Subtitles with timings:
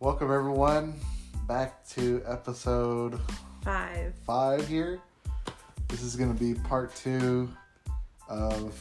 [0.00, 0.94] Welcome everyone
[1.46, 3.20] back to episode
[3.62, 4.14] Five.
[4.26, 4.98] five here.
[5.88, 7.50] This is gonna be part two
[8.26, 8.72] of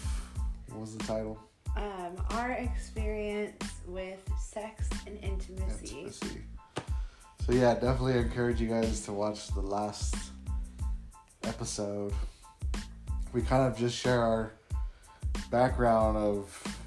[0.69, 1.37] what was the title?
[1.75, 5.97] Um, our experience with sex and intimacy.
[5.97, 6.41] Intimacy.
[7.45, 10.15] So yeah, definitely encourage you guys to watch the last
[11.43, 12.13] episode.
[13.33, 14.53] We kind of just share our
[15.51, 16.77] background of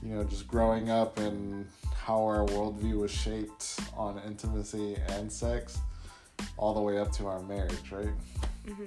[0.00, 1.66] you know just growing up and
[2.04, 5.78] how our worldview was shaped on intimacy and sex
[6.56, 8.08] all the way up to our marriage, right?
[8.66, 8.84] hmm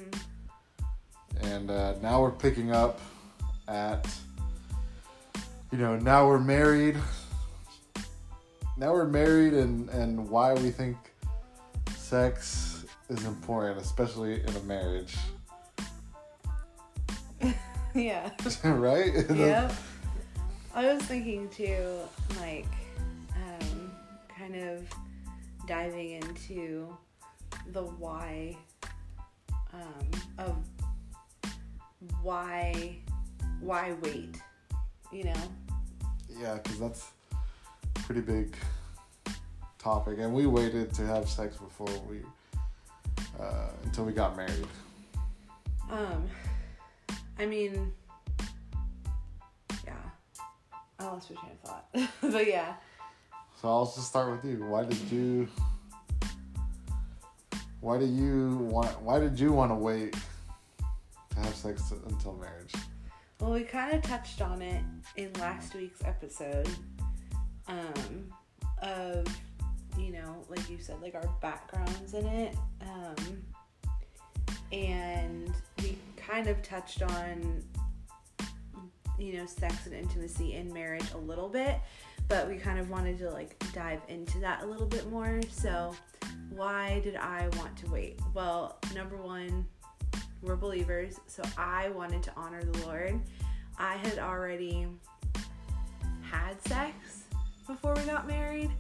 [1.42, 3.00] and uh, now we're picking up
[3.68, 4.08] at
[5.72, 6.96] you know now we're married
[8.78, 10.96] now we're married and and why we think
[11.96, 15.16] sex is important especially in a marriage
[17.96, 18.32] Yeah.
[18.64, 19.74] right yep.
[20.74, 22.00] I was thinking too,
[22.40, 22.66] like,
[24.44, 24.86] kind of
[25.68, 26.98] diving into
[27.72, 28.58] the why
[29.74, 30.58] um, of
[32.22, 32.98] why
[33.62, 34.42] why wait,
[35.14, 35.34] you know?
[36.42, 37.12] yeah because that's
[37.96, 38.54] a pretty big
[39.80, 42.20] topic and we waited to have sex before we
[43.40, 44.68] uh, until we got married
[45.90, 46.28] Um,
[47.40, 47.94] I mean,
[49.86, 49.94] yeah.
[51.00, 51.88] I lost my train of thought,
[52.22, 52.74] but yeah.
[53.64, 54.66] So I'll just start with you.
[54.66, 55.48] Why did you?
[57.80, 59.02] Why do you want?
[59.02, 60.18] Why did you want to wait
[60.82, 62.74] to have sex until marriage?
[63.40, 64.84] Well, we kind of touched on it
[65.16, 66.68] in last week's episode,
[67.70, 68.30] um,
[68.82, 69.26] of
[69.98, 73.44] you know, like you said, like our backgrounds in it, um,
[74.74, 77.64] and we kind of touched on
[79.24, 81.80] you know sex and intimacy in marriage a little bit
[82.28, 85.42] but we kind of wanted to like dive into that a little bit more.
[85.50, 85.96] So
[86.50, 88.20] why did i want to wait?
[88.34, 89.66] Well number one
[90.42, 93.20] we're believers so i wanted to honor the lord.
[93.78, 94.88] I had already
[96.22, 97.24] had sex
[97.66, 98.72] before we got married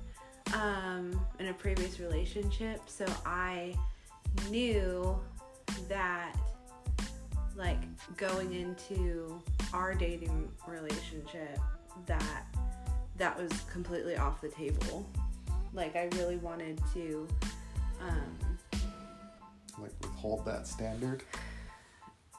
[0.53, 3.75] um, in a previous relationship so i
[4.50, 5.18] knew
[5.88, 6.35] that
[7.56, 7.80] like
[8.18, 9.41] going into
[9.74, 11.59] our dating relationship
[12.06, 12.46] that
[13.18, 15.06] that was completely off the table.
[15.74, 17.28] Like i really wanted to
[18.02, 18.58] um
[19.80, 21.24] Like withhold that standard?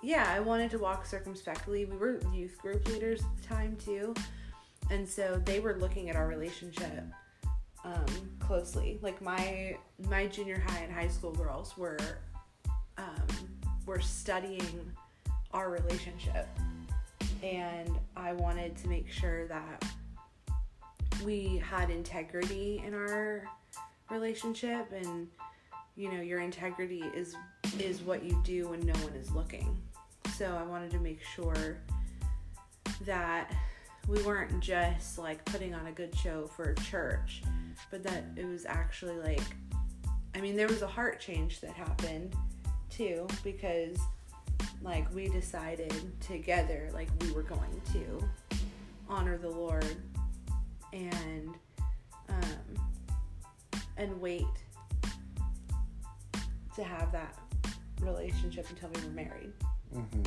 [0.02, 1.84] yeah i wanted to walk circumspectly.
[1.84, 4.14] We were youth group leaders at the time too.
[4.90, 7.04] And so they were looking at our relationship
[7.84, 8.04] um,
[8.38, 8.98] closely.
[9.00, 9.76] Like my
[10.08, 11.96] my junior high and high school girls were
[12.98, 13.26] um,
[13.86, 14.92] were studying
[15.54, 16.46] our relationship.
[17.42, 19.84] And i wanted to make sure that
[21.24, 23.44] we had integrity in our
[24.10, 25.28] relationship and
[25.96, 27.34] you know your integrity is
[27.78, 29.80] is what you do when no one is looking.
[30.36, 31.78] So i wanted to make sure
[33.02, 33.52] that
[34.08, 37.42] we weren't just like putting on a good show for church
[37.90, 39.42] but that it was actually like
[40.34, 42.34] i mean there was a heart change that happened
[42.90, 43.98] too because
[44.82, 48.22] like we decided together like we were going to
[49.08, 49.96] honor the lord
[50.92, 51.54] and
[52.28, 52.78] um
[53.96, 54.44] and wait
[56.74, 57.38] to have that
[58.00, 59.52] relationship until we were married
[59.94, 60.22] Mm-hmm.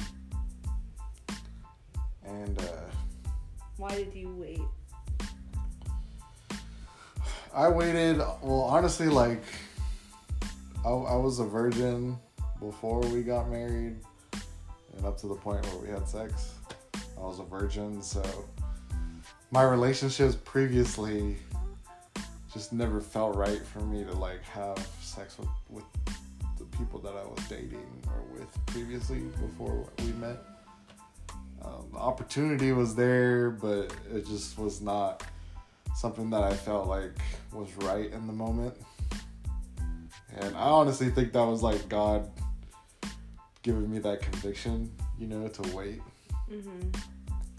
[2.26, 2.64] And uh,
[3.76, 4.62] why did you wait
[7.58, 8.20] I waited.
[8.20, 9.42] Well, honestly, like
[10.86, 12.20] I, I was a virgin
[12.60, 13.96] before we got married,
[14.98, 16.54] and up to the point where we had sex.
[17.18, 18.24] I was a virgin, so
[19.52, 21.38] my relationships previously
[22.54, 25.84] just never felt right for me to like have sex with, with
[26.58, 30.38] the people that I was dating or with previously before we met.
[31.62, 35.24] Um, the opportunity was there, but it just was not
[35.96, 37.18] something that I felt like
[37.52, 38.76] was right in the moment.
[40.40, 42.30] And I honestly think that was like God
[43.68, 46.02] giving me that conviction, you know, to wait
[46.50, 46.90] mm-hmm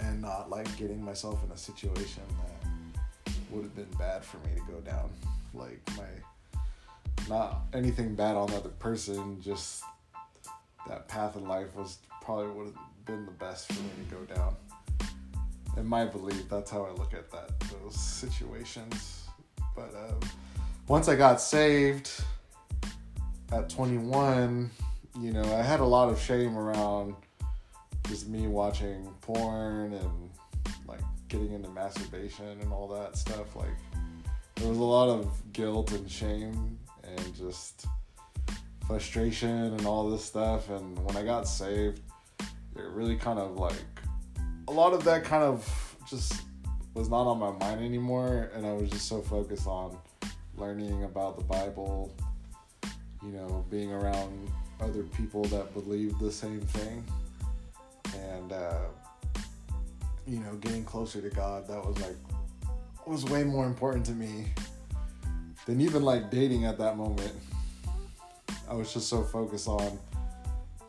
[0.00, 4.54] and not like getting myself in a situation that would have been bad for me
[4.54, 5.10] to go down.
[5.54, 6.04] Like my
[7.28, 9.82] not anything bad on the other person, just
[10.86, 14.34] that path in life was probably would have been the best for me to go
[14.34, 14.56] down.
[15.76, 19.24] In my belief, that's how I look at that those situations.
[19.74, 20.20] But um,
[20.86, 22.10] once I got saved
[23.52, 24.70] at 21,
[25.20, 27.14] you know, I had a lot of shame around
[28.08, 30.30] just me watching porn and
[30.86, 33.56] like getting into masturbation and all that stuff.
[33.56, 33.76] Like,
[34.56, 37.86] there was a lot of guilt and shame and just
[38.86, 40.70] frustration and all this stuff.
[40.70, 42.00] And when I got saved,
[42.40, 43.84] it really kind of like
[44.68, 46.42] a lot of that kind of just
[46.94, 48.50] was not on my mind anymore.
[48.54, 49.98] And I was just so focused on
[50.56, 52.14] learning about the Bible,
[53.22, 57.04] you know, being around other people that believe the same thing.
[58.16, 58.86] And, uh,
[60.26, 62.16] you know, getting closer to God, that was like,
[63.08, 64.44] was way more important to me
[65.66, 67.32] than even like dating at that moment.
[68.68, 69.98] I was just so focused on,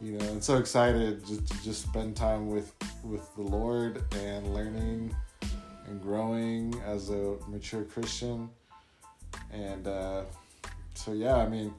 [0.01, 4.53] you know, and so excited just to just spend time with with the Lord and
[4.53, 5.15] learning
[5.87, 8.49] and growing as a mature Christian.
[9.51, 10.23] And uh,
[10.95, 11.73] so yeah, I mean,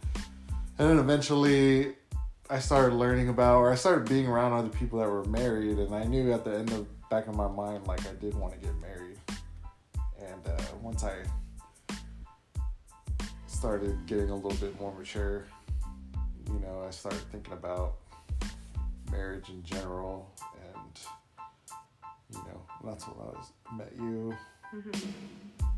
[0.78, 1.96] and then eventually
[2.50, 5.94] I started learning about, or I started being around other people that were married, and
[5.94, 8.58] I knew at the end of back of my mind, like I did want to
[8.58, 9.18] get married.
[10.18, 11.14] And uh, once I
[13.46, 15.46] started getting a little bit more mature,
[16.48, 17.98] you know, I started thinking about
[19.12, 20.28] marriage in general,
[20.74, 21.00] and
[22.32, 24.36] you know, that's when I was met you.
[24.74, 25.10] Mm-hmm.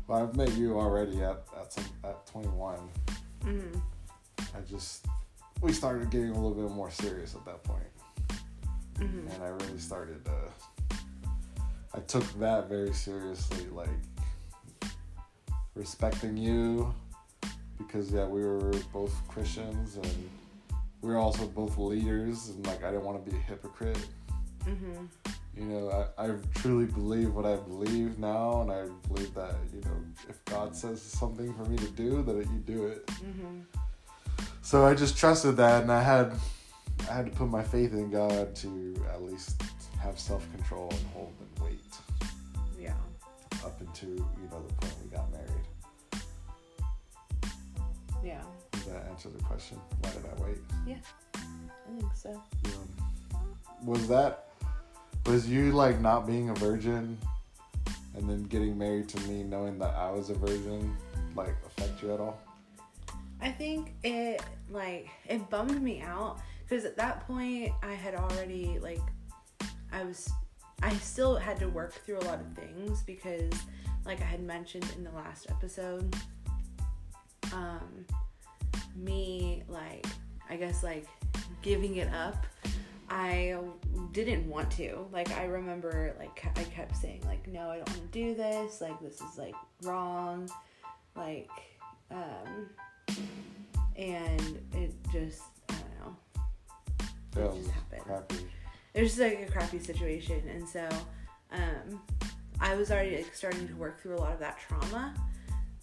[0.07, 2.79] Well, I've met you already at at some at 21.
[3.43, 3.79] Mm-hmm.
[4.39, 5.05] I just
[5.63, 7.81] we started getting a little bit more serious at that point,
[8.99, 9.27] Mm-hmm.
[9.31, 10.21] and I really started.
[10.27, 10.93] Uh,
[11.95, 13.89] I took that very seriously, like
[15.73, 16.93] respecting you,
[17.77, 20.29] because yeah, we were both Christians and
[21.01, 23.97] we were also both leaders, and like I didn't want to be a hypocrite.
[24.65, 25.05] Mm-hmm.
[25.57, 29.81] You know, I, I truly believe what I believe now, and I believe that you
[29.81, 29.97] know
[30.29, 33.07] if God says something for me to do, that you do it.
[33.07, 33.61] Mm-hmm.
[34.63, 36.33] So I just trusted that, and I had
[37.09, 39.61] I had to put my faith in God to at least
[39.99, 41.79] have self control and hold and wait
[42.79, 42.93] Yeah.
[43.63, 46.23] up until you know the point we got married.
[48.23, 48.41] Yeah.
[48.71, 49.77] Does that answer the question?
[50.01, 50.57] Why did I wait?
[50.87, 50.95] Yeah,
[51.35, 52.41] I think so.
[52.65, 53.55] Um,
[53.85, 54.47] was that
[55.25, 57.17] was you like not being a virgin
[58.15, 60.95] and then getting married to me knowing that I was a virgin
[61.35, 62.39] like affect you at all?
[63.43, 68.79] I think it like it bummed me out because at that point I had already
[68.79, 69.01] like
[69.91, 70.31] I was
[70.81, 73.51] I still had to work through a lot of things because
[74.05, 76.15] like I had mentioned in the last episode
[77.51, 78.05] um
[78.95, 80.05] me like
[80.49, 81.05] I guess like
[81.61, 82.45] giving it up
[83.09, 83.57] I
[84.13, 85.05] didn't want to.
[85.11, 88.79] Like I remember like I kept saying like no I don't want to do this.
[88.79, 90.49] Like this is like wrong.
[91.15, 91.49] Like
[92.09, 92.69] um
[93.95, 96.15] and it just I don't know.
[97.37, 98.01] It just happened.
[98.01, 98.35] crappy.
[98.93, 100.87] It was just like a crappy situation, and so
[101.51, 102.01] um,
[102.59, 105.13] I was already like starting to work through a lot of that trauma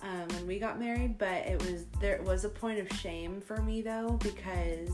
[0.03, 1.19] um, when we got married.
[1.19, 4.91] But it was there was a point of shame for me though because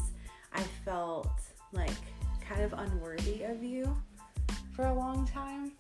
[0.53, 1.31] I felt
[1.73, 1.91] like
[2.41, 3.97] kind of unworthy of you
[4.75, 5.73] for a long time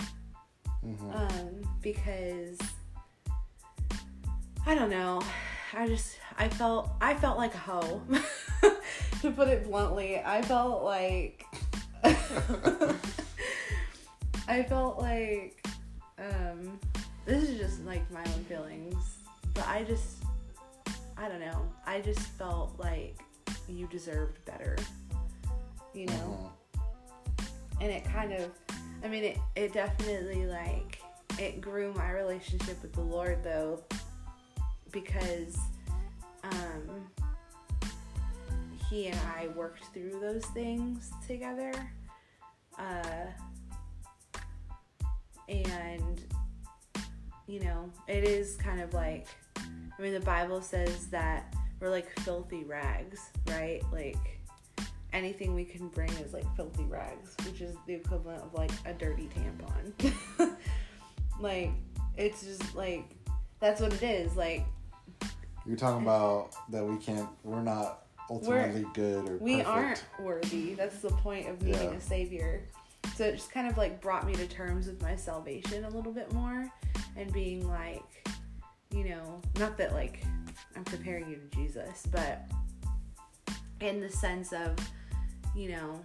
[0.82, 2.58] hmm um, because
[4.66, 5.22] I don't know.
[5.72, 8.02] I just I felt I felt like a hoe.
[9.22, 11.44] to put it bluntly, I felt like
[14.48, 15.66] I felt like
[16.18, 16.78] um
[17.24, 19.18] this is just like my own feelings,
[19.54, 20.22] but I just
[21.16, 21.72] I don't know.
[21.86, 23.18] I just felt like
[23.68, 24.76] you deserved better.
[25.94, 26.50] You know?
[26.76, 27.46] Mhm.
[27.80, 28.50] and it kind of
[29.04, 30.98] i mean it, it definitely like
[31.38, 33.82] it grew my relationship with the lord though
[34.90, 35.58] because
[36.50, 37.08] um
[38.88, 41.72] he and i worked through those things together
[42.78, 43.26] uh
[45.48, 46.24] and
[47.46, 49.26] you know it is kind of like
[49.98, 54.36] i mean the bible says that we're like filthy rags right like
[55.16, 58.92] anything we can bring is like filthy rags, which is the equivalent of like a
[58.92, 60.54] dirty tampon.
[61.40, 61.70] like
[62.16, 63.16] it's just like
[63.58, 64.36] that's what it is.
[64.36, 64.66] Like
[65.66, 69.68] You're talking about that we can't, we're not ultimately good or we perfect.
[69.68, 70.74] aren't worthy.
[70.74, 71.96] That's the point of needing Yeah.
[71.96, 72.62] a savior.
[73.16, 76.12] So it just kind of like brought me to terms with my salvation a little
[76.12, 76.70] bit more
[77.16, 78.28] and being like,
[78.90, 80.22] you know, not that like
[80.76, 82.42] I'm comparing you to Jesus, but
[83.80, 84.76] in the sense of,
[85.54, 86.00] you know,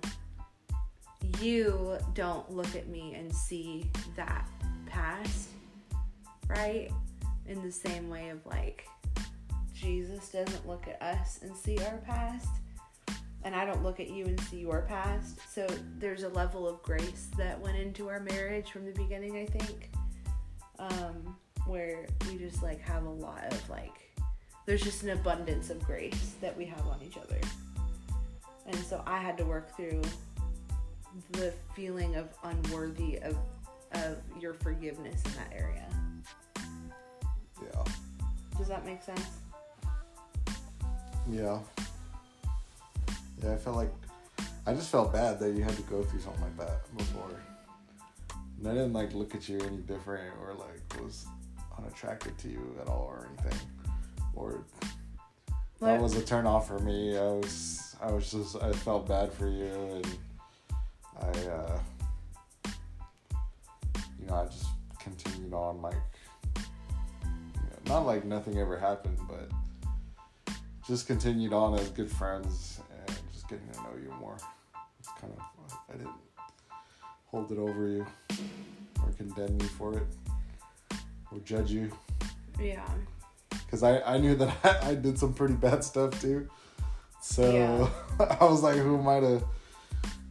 [1.40, 4.48] you don't look at me and see that
[4.86, 5.50] past,
[6.48, 6.90] right?
[7.48, 8.88] In the same way of like,
[9.82, 12.48] Jesus doesn't look at us and see our past,
[13.44, 15.40] and I don't look at you and see your past.
[15.52, 19.46] So there's a level of grace that went into our marriage from the beginning, I
[19.46, 19.90] think.
[20.78, 21.36] Um,
[21.66, 24.12] where we just like have a lot of like
[24.66, 27.40] there's just an abundance of grace that we have on each other.
[28.68, 30.02] And so I had to work through
[31.32, 33.38] the feeling of unworthy of
[33.94, 35.88] of your forgiveness in that area.
[37.62, 37.84] Yeah.
[38.58, 39.41] Does that make sense?
[41.32, 41.60] Yeah.
[43.42, 43.92] Yeah, I felt like
[44.68, 47.32] I just felt bad that you had to go through something like that before.
[48.60, 51.26] And I didn't like look at you any different or like was
[51.78, 53.60] unattracted to you at all or anything.
[54.36, 54.64] Or
[55.80, 57.18] that was a turn off for me.
[57.18, 59.74] I was I was just I felt bad for you
[60.04, 60.18] and
[61.20, 61.80] I uh
[64.20, 64.68] you know, I just
[65.00, 65.96] continued on like
[66.56, 66.62] you
[67.62, 69.50] know, not like nothing ever happened, but
[70.92, 74.36] just continued on as good friends and just getting to know you more.
[75.00, 76.12] It's kind of I didn't
[77.28, 78.06] hold it over you
[79.02, 80.04] or condemn you for it
[81.32, 81.90] or judge you
[82.60, 82.86] Yeah.
[83.66, 86.50] because I, I knew that I, I did some pretty bad stuff too.
[87.22, 88.26] So Yeah.
[88.42, 89.42] I was like, who am I to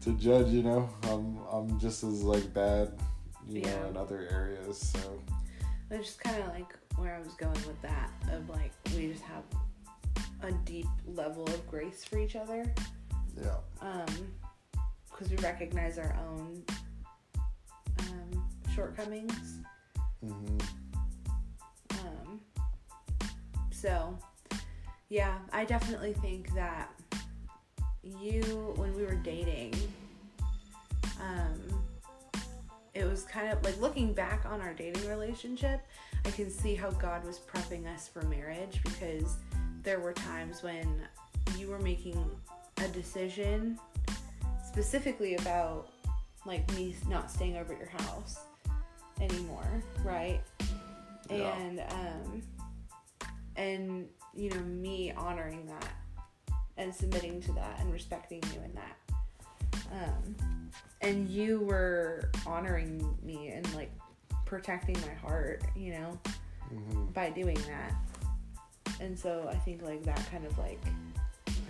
[0.03, 0.49] to judge?
[0.49, 2.93] You know, I'm I'm just as like bad,
[3.49, 3.81] you Yeah.
[3.81, 4.77] know, in other areas.
[4.79, 5.23] So
[5.89, 9.23] That's just kind of like where I was going with that of like we just
[9.25, 9.43] have
[10.43, 12.65] a deep level of grace for each other.
[13.41, 14.07] Yeah, um
[15.11, 16.63] because we recognize our own
[18.01, 18.45] um
[18.75, 19.61] shortcomings.
[20.25, 20.59] Hmm
[21.91, 22.41] um
[23.71, 24.17] so
[25.09, 26.91] yeah i definitely think that
[28.03, 29.75] you when we were dating
[31.21, 31.61] um
[32.95, 35.81] it was kind of like looking back on our dating relationship
[36.25, 39.37] i can see how god was prepping us for marriage because
[39.83, 41.03] there were times when
[41.57, 42.25] you were making
[42.79, 43.79] a decision
[44.67, 45.89] specifically about
[46.47, 48.41] like me not staying over at your house
[49.21, 50.41] anymore right?
[51.31, 51.55] Yeah.
[51.59, 52.43] and um
[53.57, 55.93] and you know me honoring that
[56.77, 58.97] and submitting to that and respecting you in that.
[59.93, 60.37] Um
[61.03, 63.91] and you were honoring me and like
[64.47, 66.19] protecting my heart you know
[66.69, 67.93] hmm by doing that
[69.01, 70.81] and so i think like that kind of like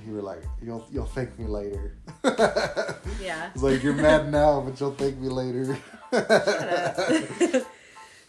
[0.07, 1.97] you were like, you'll you'll thank me later.
[3.21, 5.77] yeah it's like you're mad now, but you'll thank me later.
[6.11, 7.67] but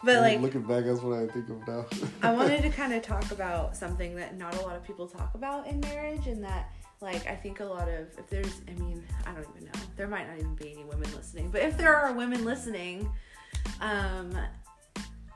[0.03, 1.85] like looking back, that's what I think of now.
[2.21, 5.33] I wanted to kind of talk about something that not a lot of people talk
[5.35, 9.03] about in marriage, and that, like, I think a lot of, if there's, I mean,
[9.25, 11.95] I don't even know, there might not even be any women listening, but if there
[11.95, 13.09] are women listening,
[13.79, 14.37] um,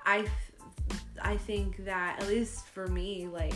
[0.06, 0.28] I,
[1.26, 3.54] I think that, at least for me, like,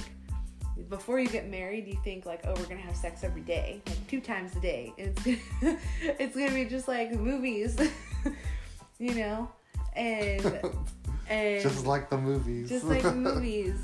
[0.90, 4.08] before you get married, you think like, oh, we're gonna have sex every day, like
[4.08, 4.94] two times a day.
[4.98, 5.24] It's
[5.62, 7.78] gonna, it's gonna be just like movies,
[9.00, 9.50] you know,
[9.96, 10.60] and
[11.30, 12.70] and just like the movies.
[12.70, 13.76] just like movies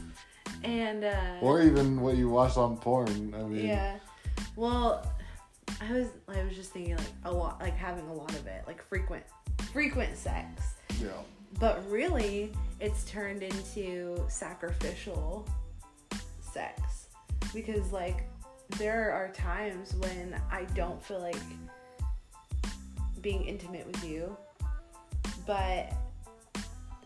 [0.64, 3.36] and uh or even what you watch on porn.
[3.38, 3.98] I mean, yeah
[4.56, 5.06] well
[5.82, 8.64] i was i was just thinking like a lot like having a lot of it
[8.68, 9.24] like frequent
[9.74, 11.10] frequent sex yeah.
[11.60, 15.48] But really it's turned into sacrificial
[16.42, 17.08] sex.
[17.54, 18.28] Because like
[18.78, 21.36] there are times when i don't feel like
[23.22, 24.36] being intimate with you
[25.46, 25.94] but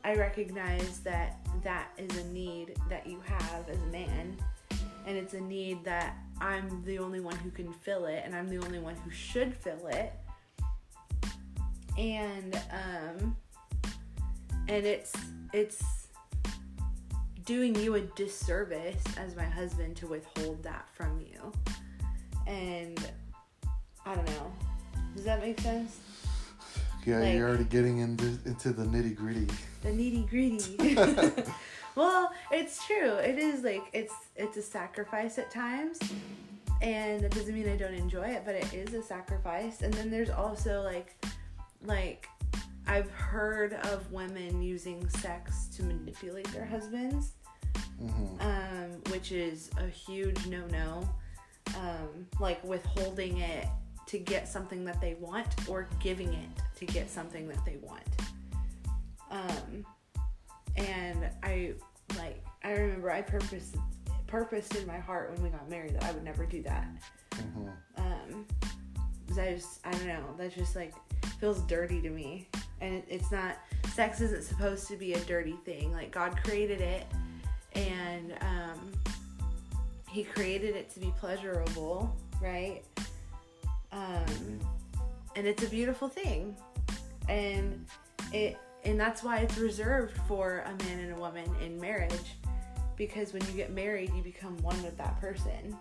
[0.04, 4.38] i recognize that that is a need that you have as a man.
[5.06, 8.48] And it's a need that i'm the only one who can fill it and i'm
[8.48, 10.14] the only one who should fill it.
[11.98, 13.09] And um
[14.70, 15.12] and it's
[15.52, 15.84] it's
[17.46, 21.52] doing you a disservice as my husband to withhold that from you.
[22.48, 23.00] And
[24.06, 24.54] i don't know.
[25.16, 25.98] Does that make sense?
[27.06, 29.48] Yeah, Like- you're already getting into into the nitty gritty.
[29.82, 31.44] the nitty gritty
[31.96, 33.14] well it's true.
[33.16, 36.00] It is like it's it's a sacrifice at times.
[36.82, 39.82] And that doesn't mean i don't enjoy it but it is a sacrifice.
[39.82, 41.16] And then there's also like
[41.84, 42.28] like
[42.90, 47.34] i've heard of women using sex to manipulate their husbands
[48.00, 51.08] hmm um, which is a huge no no.
[51.78, 53.68] Um, like withholding it
[54.08, 58.08] to get something that they want or giving it to get something that they want.
[59.30, 59.86] Um,
[60.76, 61.74] and I
[62.18, 63.76] like I remember I purposed
[64.26, 66.88] purposed in my heart when we got married that I would never do that.
[67.36, 67.68] hmm
[67.98, 68.48] Um,
[69.38, 70.94] I just I don't know that just like
[71.40, 72.48] feels dirty to me,
[72.82, 73.58] and it's not.
[73.94, 75.92] Sex isn't supposed to be a dirty thing.
[75.92, 77.06] Like God created it,
[77.74, 78.92] and um,
[80.10, 82.82] He created it to be pleasurable, right?
[83.92, 84.60] Um,
[85.36, 86.56] and it's a beautiful thing,
[87.28, 87.86] and
[88.32, 92.36] it and that's why it's reserved for a man and a woman in marriage
[92.96, 95.76] because when you get married you become one with that person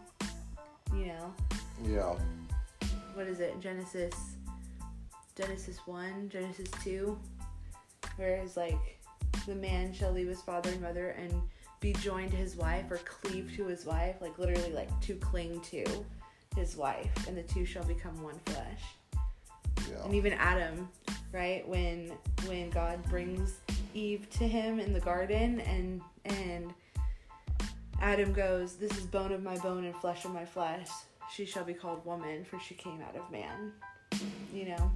[0.95, 1.35] you know
[1.85, 2.15] Yeah.
[3.15, 4.15] what is it genesis
[5.39, 7.19] genesis 1 genesis 2
[8.17, 8.99] where it's like
[9.47, 11.33] the man shall leave his father and mother and
[11.81, 15.61] be joined to his wife or cleave to his wife like literally like to cling
[15.61, 15.85] to
[16.57, 18.83] his wife and the two shall become one flesh
[20.05, 20.89] and even Adam,
[21.33, 21.67] right?
[21.69, 22.13] When
[22.47, 23.61] when God brings
[23.95, 26.73] Eve to him in the garden and and
[28.01, 30.89] Adam goes, This is bone of my bone and flesh of my flesh.
[31.33, 33.73] She shall be called woman, for she came out of man.
[34.53, 34.91] You know?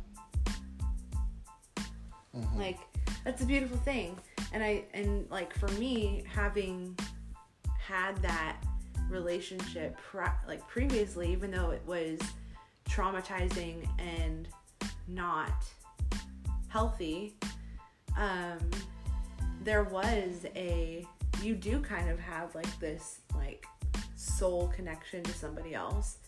[2.36, 2.58] Mhm.
[2.58, 2.78] Like
[3.24, 4.18] that's a beautiful thing.
[4.52, 6.96] And I and like for me having
[7.78, 8.56] had that
[9.08, 12.18] relationship pre- like previously even though it was
[12.88, 14.48] traumatizing and
[15.08, 15.52] not
[16.68, 17.34] healthy
[18.16, 18.58] um
[19.62, 21.06] there was a
[21.42, 23.66] you do kind of have like this like
[24.16, 26.18] soul connection to somebody else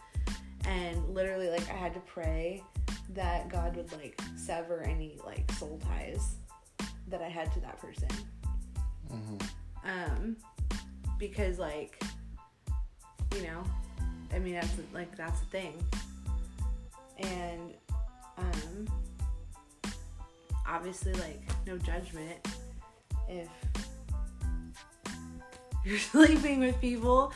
[0.66, 2.62] and literally like i had to pray
[3.10, 6.36] that god would like sever any like soul ties
[7.08, 8.08] that i had to that person.
[9.12, 9.48] Mhm.
[9.84, 10.36] um
[11.18, 12.02] because like
[13.34, 13.62] you know
[14.34, 15.84] i mean that's like that's a thing.
[17.18, 17.74] And
[18.38, 18.88] um
[20.66, 22.48] obviously like no judgment
[23.28, 23.48] if
[25.84, 27.32] you're sleeping with people.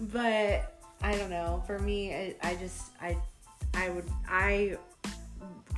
[0.00, 1.62] But i don't know.
[1.66, 3.16] For me I, I just i
[3.74, 4.76] i would i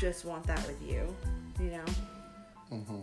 [0.02, 1.02] just want that with you
[1.60, 1.84] you know
[2.72, 3.02] Mm-hmm.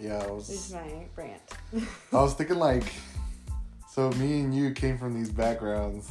[0.00, 0.72] Yeah, I this is was.
[0.72, 1.40] my rant
[2.12, 2.92] I was thinking like,
[3.88, 6.10] so me and you came from these backgrounds,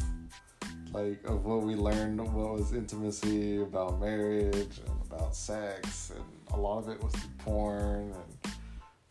[0.93, 6.23] like of what we learned, what was intimacy about marriage and about sex, and
[6.53, 8.53] a lot of it was through porn and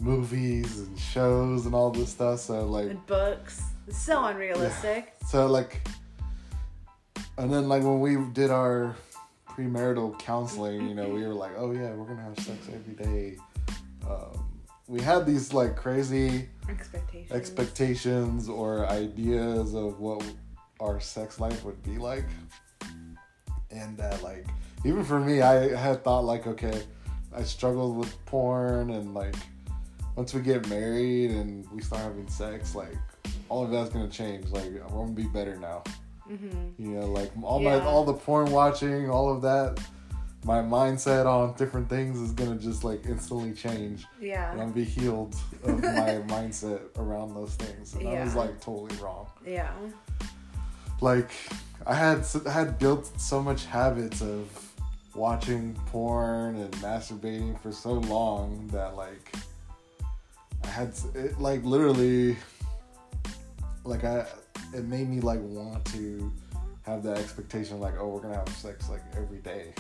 [0.00, 2.40] movies and shows and all this stuff.
[2.40, 5.87] So like, and books it's so unrealistic So like,
[7.37, 8.96] and then like when we did our
[9.56, 13.36] premarital counseling, you know, we were like, oh yeah, we're gonna have sex every day.
[14.08, 14.48] Um,
[14.88, 20.24] we had these like crazy expectations expectations or ideas of what
[20.80, 22.26] our sex life would be like,
[23.70, 24.46] and that like
[24.84, 26.82] even for me, I had thought like, okay,
[27.34, 29.34] I struggled with porn and like
[30.16, 32.96] once we get married and we start having sex, like
[33.48, 34.50] all of that's gonna change.
[34.50, 35.82] Like I'm gonna be better now.
[36.30, 36.82] Mm-hmm.
[36.82, 39.80] You know, like all my all the porn watching, all of that,
[40.44, 44.06] my mindset on different things is gonna just like instantly change.
[44.18, 47.94] And yeah I'm be healed of my mindset around those things.
[47.94, 49.26] And I was like totally wrong.
[49.46, 49.72] yeah
[51.00, 51.30] Like
[51.87, 54.48] I had I had built so much habits of
[55.14, 59.35] watching porn and masturbating for so long that like
[60.64, 62.37] I had it like literally
[63.85, 64.26] like I
[64.74, 66.32] it made me like want to
[66.82, 69.72] have that expectation like oh we're gonna have sex like every day.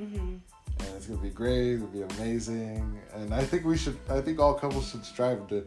[0.00, 0.18] Mm-hmm.
[0.18, 2.98] and it's gonna be great it'll be amazing.
[3.14, 5.64] And I think we should I think all couples should strive to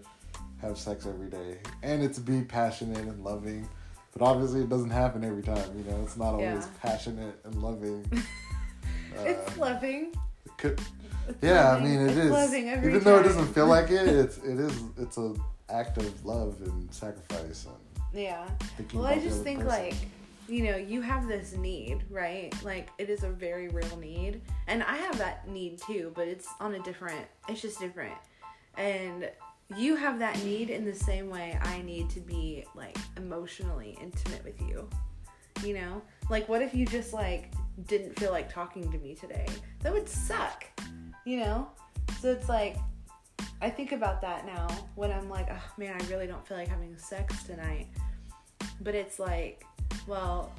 [0.61, 1.57] have sex every day.
[1.83, 3.67] And it's be passionate and loving.
[4.13, 6.01] But obviously it doesn't happen every time you know?
[6.03, 6.65] It's not always Yeah.
[6.81, 8.05] passionate and loving.
[9.17, 10.11] Uh, it's loving.
[10.45, 10.79] it could-
[11.27, 12.31] It's yeah, I mean it it's is.
[12.31, 15.33] loving every Even though it doesn't feel like it, it's it is it's a
[15.69, 17.75] act of love and sacrifice and
[18.17, 18.47] yeah.
[18.93, 19.69] Well i just think person.
[19.69, 19.95] like
[20.47, 22.53] you know you have this need right?
[22.63, 24.41] Like it is a very real need.
[24.67, 28.15] And i have that need too but it's on a different it's just different.
[28.75, 29.29] And
[29.75, 34.43] you have that need in the same way i need to be like emotionally intimate
[34.43, 34.87] with you.
[35.63, 36.01] You know?
[36.29, 37.53] Like what if you just like
[37.87, 39.45] didn't feel like talking to me today?
[39.81, 40.65] That would suck
[41.25, 41.67] you know?
[42.21, 42.77] So it's like
[43.61, 46.67] i think about that now when i'm like oh man i really don't feel like
[46.67, 47.87] having sex tonight
[48.81, 49.65] but it's like
[50.07, 50.51] well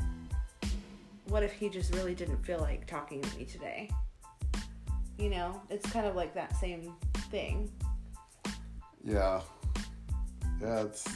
[1.29, 3.91] what if he just really didn't feel like talking to me today
[5.19, 6.93] you know it's kind of like that same
[7.31, 7.71] thing
[9.05, 9.41] yeah,
[10.61, 11.07] yeah, it's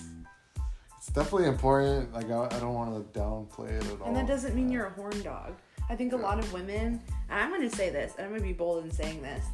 [0.96, 2.12] it's definitely important.
[2.14, 4.06] Like I, I don't want to downplay it at all.
[4.06, 4.78] And that doesn't mean Yeah.
[4.78, 5.54] you're a horn dog.
[5.90, 6.22] I think a Yeah.
[6.22, 8.84] lot of women, and I'm going to say this, and I'm going to be bold
[8.84, 9.44] in saying this.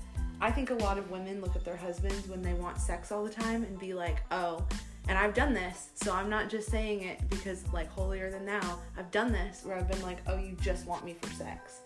[0.40, 3.24] I think a lot of women look at their husbands when they want sex all
[3.24, 4.64] the time and be like, oh,
[5.08, 8.78] and I've done this, so I'm not just saying it because, like, holier than thou.
[8.96, 11.80] I've done this where I've been like, oh, you just want me for sex.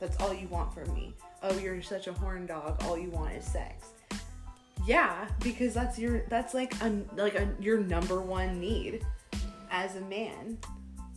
[0.00, 1.14] That's all you want from me.
[1.42, 2.82] Oh, you're such a horn dog.
[2.84, 3.88] All you want is sex.
[4.86, 9.02] Yeah, because that's your that's like a like a your number one need
[9.70, 10.58] as a man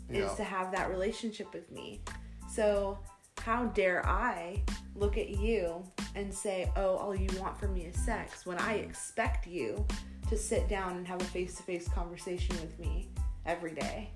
[0.09, 0.25] Yeah.
[0.25, 2.01] is to have that relationship with me.
[2.49, 2.97] So,
[3.39, 4.61] how dare I
[4.95, 5.83] look at you
[6.15, 9.85] and say, "Oh, all you want from me is sex," when I expect you
[10.29, 13.09] to sit down and have a face-to-face conversation with me
[13.45, 14.09] every day.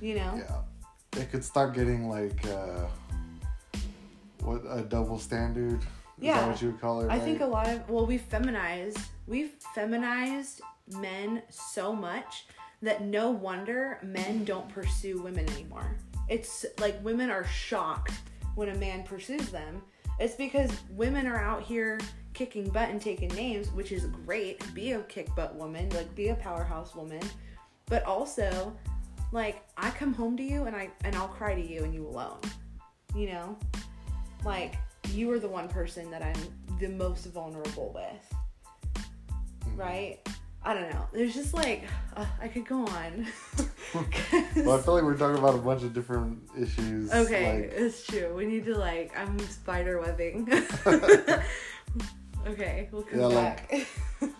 [0.00, 0.34] You know?
[0.36, 1.20] Yeah.
[1.20, 2.86] It could start getting like uh
[4.42, 5.80] what a double standard.
[5.80, 5.86] Is
[6.20, 6.40] Yeah.
[6.40, 7.10] that what you would call it?
[7.10, 10.60] I think a lot of well, we've feminized we've feminized
[10.96, 12.46] men so much
[12.82, 15.96] that no wonder men don't pursue women anymore.
[16.28, 18.12] It's like women are shocked
[18.54, 19.82] when a man pursues them.
[20.20, 21.98] It's because women are out here
[22.38, 24.62] kicking butt and taking names, which is great.
[24.72, 27.20] Be a kick butt woman, like be a powerhouse woman.
[27.86, 28.72] But also,
[29.32, 32.06] like I come home to you and I and I'll cry to you and you
[32.06, 32.38] alone.
[33.14, 33.58] You know?
[34.44, 34.76] Like
[35.10, 39.02] you are the one person that I'm the most vulnerable with.
[39.64, 39.76] Mm-hmm.
[39.76, 40.28] Right?
[40.62, 41.08] I don't know.
[41.12, 43.26] There's just like uh, I could go on.
[44.56, 47.12] Well, I feel like we're talking about a bunch of different issues.
[47.12, 48.34] okay, Like, it's true.
[48.34, 50.48] We need to like I'm spider webbing.
[52.46, 53.86] okay, we'll come Yeah, like- back.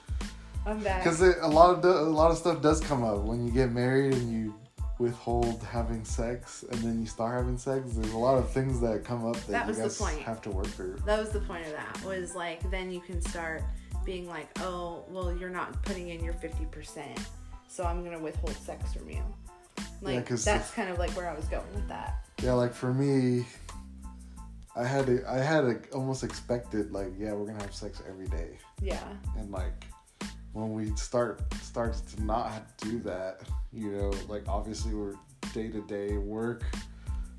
[0.67, 1.03] I'm back.
[1.03, 4.13] because a lot of a lot of stuff does come up when you get married
[4.15, 4.55] and you
[4.99, 7.85] withhold having sex and then you start having sex.
[7.93, 10.43] There's a lot of things that come up that, That you was the guys have
[10.43, 10.99] to work through.
[11.07, 13.63] that was the point of that was like then you can start
[14.05, 17.19] being like oh well you're not putting in your 50%
[17.69, 19.23] so i'm gonna withhold sex from you
[20.01, 22.73] like 'cause that's if- kind of like where i was going with that Yeah, like
[22.75, 23.47] for me,
[24.79, 28.29] I had to, I had to almost expected like, yeah, we're gonna have sex every
[28.29, 29.03] day, yeah.
[29.37, 29.85] And like
[30.53, 33.41] when we start starts to not do that,
[33.73, 35.15] you know, like obviously we're
[35.53, 36.63] day to day work,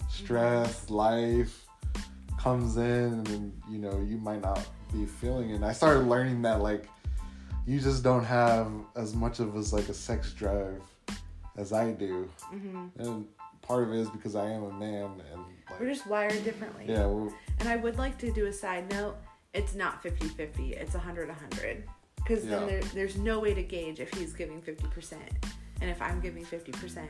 [0.09, 1.65] stress, life
[2.37, 5.55] comes in, and then you know you might not be feeling it.
[5.55, 6.89] And I started learning that like
[7.65, 10.81] you just don't have as much of as like a sex drive
[11.57, 13.25] as I do, hmm and
[13.61, 15.45] part of it is because I am a man and
[15.79, 17.29] we're just wired differently yeah, we're,
[17.59, 19.15] and i would like to do a side note
[19.53, 21.81] it's not 50-50 it's 100-100
[22.15, 22.59] because Yeah.
[22.59, 25.13] then there, there's no way to gauge if he's giving 50%
[25.81, 27.07] and if i'm giving 50%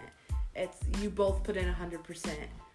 [0.55, 2.29] it's you both put in 100%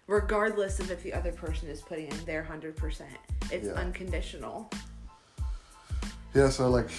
[0.07, 3.01] regardless of if the other person is putting in their 100%
[3.51, 3.73] it's Yeah.
[3.73, 4.69] unconditional
[6.33, 6.49] yeah.
[6.49, 6.89] So like,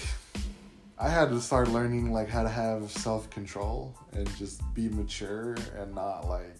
[0.97, 5.55] I had to start learning like how to have self control and just be mature
[5.77, 6.57] and not like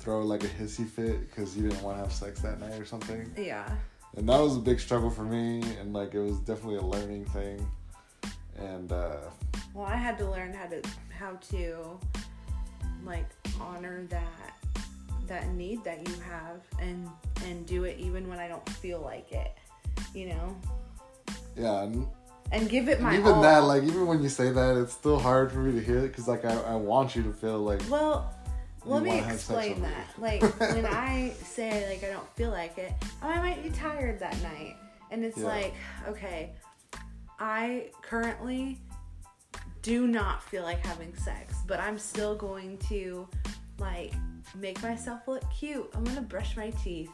[0.00, 2.84] throw like a hissy fit because you didn't want to have sex that night or
[2.84, 3.30] something.
[3.36, 3.70] yeah
[4.16, 7.26] And that was a big struggle for me, and like it was definitely a learning
[7.26, 7.64] thing.
[8.58, 9.18] And uh,
[9.74, 10.82] Well, I had to learn how to
[11.16, 11.98] how to
[13.04, 13.28] like
[13.60, 14.26] honor that
[15.26, 17.08] that need that you have and
[17.46, 19.52] and do it even when I don't feel like it.
[20.14, 20.56] You know?
[21.56, 22.06] yeah, and,
[22.52, 23.42] And give it and my even all.
[23.42, 26.08] that, like even when you say that, it's still hard for me to hear it
[26.08, 28.34] because like I, I want you to feel like well,
[28.84, 30.06] let me wanna have sex explain that.
[30.18, 34.18] Like when I say like I don't feel like it, oh, I might be tired
[34.20, 34.76] that night.
[35.10, 35.46] And it's Yeah.
[35.46, 35.74] like,
[36.08, 36.52] okay,
[37.38, 38.78] I currently
[39.82, 43.26] do not feel like having sex, but I'm still going to
[43.78, 44.12] like
[44.56, 45.88] make myself look cute.
[45.94, 47.10] I'm gonna brush my teeth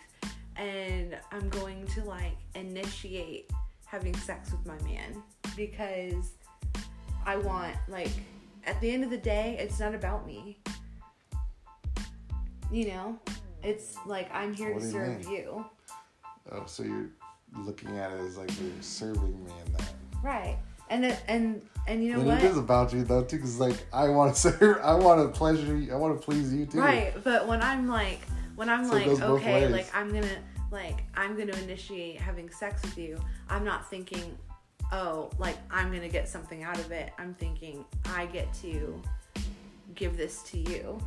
[0.56, 3.50] and I'm going to like initiate
[3.86, 5.22] having sex with my man
[5.56, 6.32] because
[7.24, 8.10] I want like
[8.64, 10.58] at the end of the day, it's not about me.
[12.70, 13.18] You know,
[13.62, 15.64] it's like I'm here What to do you serve you.
[16.52, 17.10] oh, so you're
[17.56, 19.92] looking at it as like you're serving me in that.
[20.22, 20.58] Right.
[20.88, 22.38] And it, and and you know and what?
[22.38, 25.36] it is about you though too, because like I want to serve, I want to
[25.36, 26.78] pleasure you, I want to please you too.
[26.78, 28.20] Right, but when I'm like,
[28.56, 30.38] when I'm So like, okay, like I'm gonna,
[30.70, 33.20] like I'm gonna initiate having sex with you.
[33.48, 34.36] I'm not thinking,
[34.92, 37.12] oh, like I'm gonna get something out of it.
[37.18, 39.00] I'm thinking I get to
[39.94, 41.00] give this to you.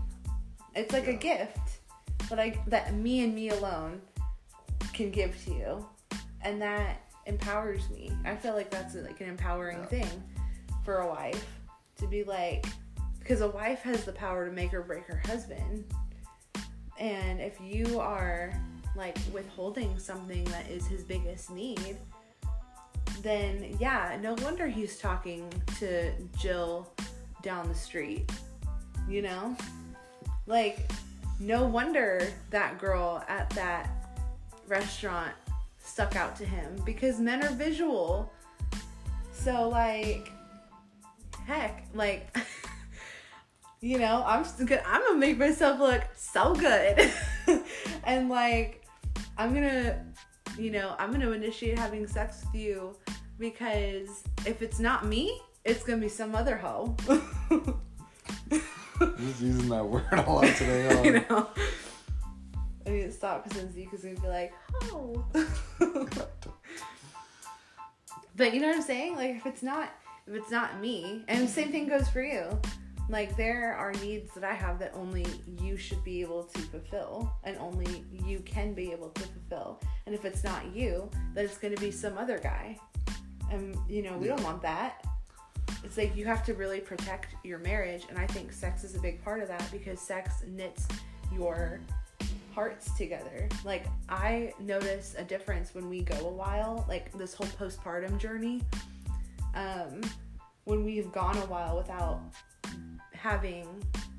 [0.75, 1.58] It's like a gift
[2.29, 4.01] that I that me and me alone
[4.93, 5.86] can give to you,
[6.41, 8.12] and that empowers me.
[8.25, 9.86] I feel like that's like an empowering Yeah.
[9.86, 10.23] thing
[10.84, 11.45] for a wife
[11.97, 12.65] to be like,
[13.19, 15.86] because a wife has the power to make or break her husband.
[16.99, 18.53] And if you are
[18.95, 21.97] like withholding something that is his biggest need,
[23.21, 26.91] then yeah, no wonder he's talking to Jill
[27.43, 28.32] down the street.
[29.08, 29.55] You know?
[30.50, 30.92] Like,
[31.40, 33.88] no wonder that girl at that
[34.68, 35.32] restaurant
[35.78, 38.34] stuck out to him because men are visual.
[39.32, 40.32] So, like,
[41.46, 42.36] heck, like,
[43.82, 44.82] you know, I'm good.
[44.88, 47.12] I'm gonna make myself look so good,
[48.04, 48.84] and like,
[49.38, 50.04] I'm gonna,
[50.58, 52.96] you know, I'm gonna initiate having sex with you
[53.38, 56.98] because if it's not me, it's gonna be some other hoe.
[59.00, 61.04] I'm just using that word a lot today.
[61.06, 61.36] you huh?
[61.36, 61.48] know,
[62.86, 64.54] I need to stop because then Zeke is gonna be like,
[64.92, 65.26] oh.
[68.36, 69.16] but you know what I'm saying?
[69.16, 69.92] Like if it's not
[70.28, 72.60] if it's not me, and the same thing goes for you.
[73.10, 75.26] Like there are needs that I have that only
[75.60, 79.82] you should be able to fulfill, and only you can be able to fulfill.
[80.06, 82.78] And if it's not you, then it's going to be some other guy.
[83.52, 85.04] And you know we don't want that.
[85.84, 88.99] It's like you have to really protect your marriage, and I think sex is a
[88.99, 90.88] big part of that because sex knits
[91.34, 91.79] your
[92.53, 93.47] hearts together.
[93.63, 98.62] Like I notice a difference when we go a while, like this whole postpartum journey.
[99.55, 100.01] Um,
[100.65, 102.21] when we've gone a while without
[103.13, 103.67] having,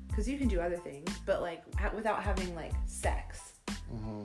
[0.09, 3.53] because you can do other things, but like ha- without having like sex,
[3.89, 4.23] hmm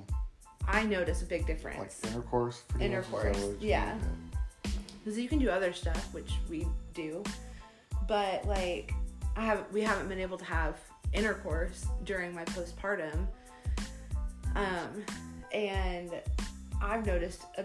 [0.69, 2.65] I notice a big difference Like intercourse.
[2.69, 3.97] pretty much, is that Intercourse, you yeah.
[5.07, 7.23] Because you can do other stuff, which we do,
[8.09, 8.93] but like
[9.37, 10.81] I have, we haven't been able to have
[11.13, 13.29] intercourse during my postpartum,
[14.57, 15.05] um,
[15.53, 16.11] and
[16.83, 17.65] I've noticed a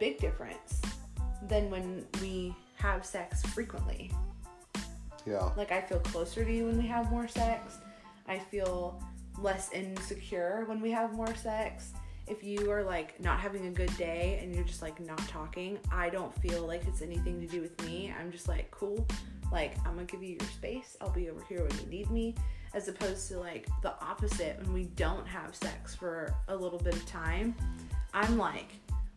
[0.00, 0.82] big difference
[1.46, 4.10] than when we have sex frequently.
[5.24, 5.48] Yeah.
[5.56, 7.76] Like I feel closer to you when we have more sex.
[8.26, 9.00] I feel
[9.38, 11.92] less insecure when we have more sex.
[12.30, 15.80] If you are like not having a good day and you're just like not talking,
[15.90, 18.14] I don't feel like it's anything to do with me.
[18.18, 19.04] I'm just like, cool.
[19.50, 20.96] Like I'm gonna give you your space.
[21.00, 22.36] I'll be over here when you need me.
[22.72, 26.94] As opposed to like the opposite when we don't have sex for a little bit
[26.94, 27.52] of time.
[28.14, 28.70] I'm like,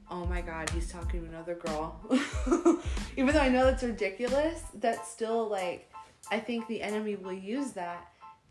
[0.09, 2.01] oh my god, he's talking to another girl.
[3.15, 5.91] Even though I know that's ridiculous, that's still like
[6.31, 8.07] I think the enemy will use that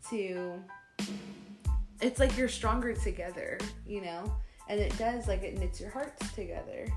[0.09, 0.63] to
[2.03, 4.33] it's like you're stronger together, you know?
[4.69, 6.87] And it does like it knits your hearts together.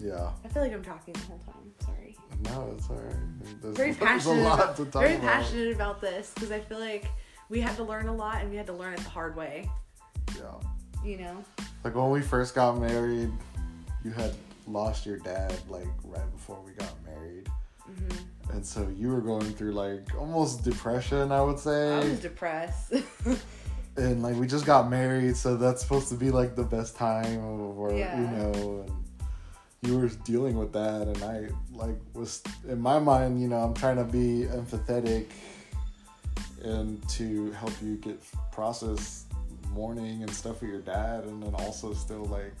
[0.00, 0.30] Yeah.
[0.44, 1.72] I feel like I'm talking the whole time.
[1.84, 2.16] Sorry.
[2.44, 3.14] No, it's alright.
[3.62, 4.40] There's, Very there's passionate.
[4.40, 5.24] a lot about, to talk very about.
[5.26, 7.06] passionate about this because I feel like
[7.48, 9.68] we had to learn a lot and we had to learn it the hard way,
[10.36, 10.44] Yeah.
[11.04, 11.44] you know?
[11.84, 13.30] Like when we first got married,
[14.04, 14.34] you had
[14.66, 17.48] lost your dad like right before we got married.
[17.84, 21.92] hmm And so you were going through like almost depression, I would say.
[21.94, 22.94] I was depressed.
[23.96, 27.38] and like we just got married, so that's supposed to be like the best time
[27.38, 28.20] of or Yeah.
[28.20, 28.92] you know, and
[29.82, 33.74] you were dealing with that and I like was in my mind, you know, I'm
[33.74, 35.26] trying to be empathetic
[36.64, 39.26] and to help you get process
[39.70, 42.52] mourning and stuff with your dad and then also still like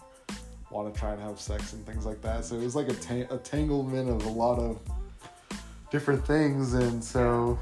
[0.70, 2.44] want to try and have sex and things like that.
[2.44, 4.78] So it was like a, ta- a tanglement of a lot of
[5.90, 7.58] different things and so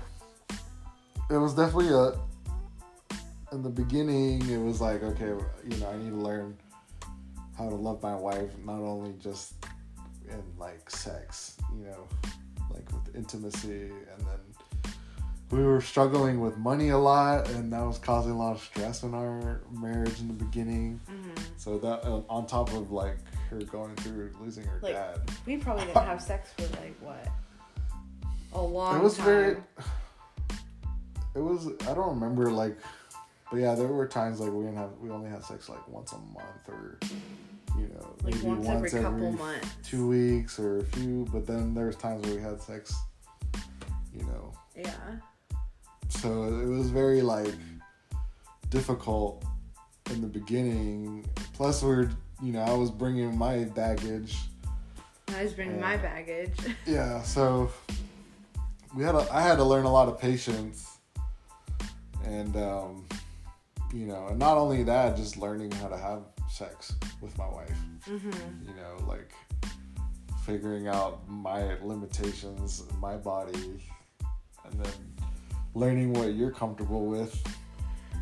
[1.30, 2.12] it was definitely a
[3.54, 5.32] in the beginning it was like okay
[5.68, 6.56] you know i need to learn
[7.56, 9.54] how to love my wife not only just
[10.28, 12.06] in like sex you know
[12.72, 14.92] like with intimacy and then
[15.50, 19.04] we were struggling with money a lot and that was causing a lot of stress
[19.04, 23.16] in our marriage in the beginning hmm so that uh, on top of like
[23.48, 27.26] her going through losing her Like, dad We probably didn't have sex for like what?
[28.52, 29.24] A long it was time.
[29.24, 29.56] very
[31.36, 32.76] it was i don't remember like
[33.54, 36.10] but yeah there were times like we didn't have we only had sex like once
[36.10, 36.98] a month or
[37.78, 39.68] you know like maybe once, every couple months.
[39.84, 42.92] two weeks or a few but then there was times where we had sex
[44.12, 44.90] you know Yeah.
[46.08, 47.54] so it was very like
[48.70, 49.44] difficult
[50.10, 52.10] in the beginning plus we are
[52.42, 54.36] you know i was bringing my baggage
[55.28, 56.56] I was bringing my baggage.
[56.86, 57.70] yeah so
[58.96, 60.98] we had a, i had to learn a lot of patience
[62.24, 63.04] and um
[63.94, 67.78] you know and not only that just learning how to have sex with my wife.
[68.04, 68.30] Hmm
[68.66, 69.32] you know like
[70.44, 73.80] figuring out my limitations my body
[74.64, 74.92] and then
[75.74, 77.42] learning what you're comfortable with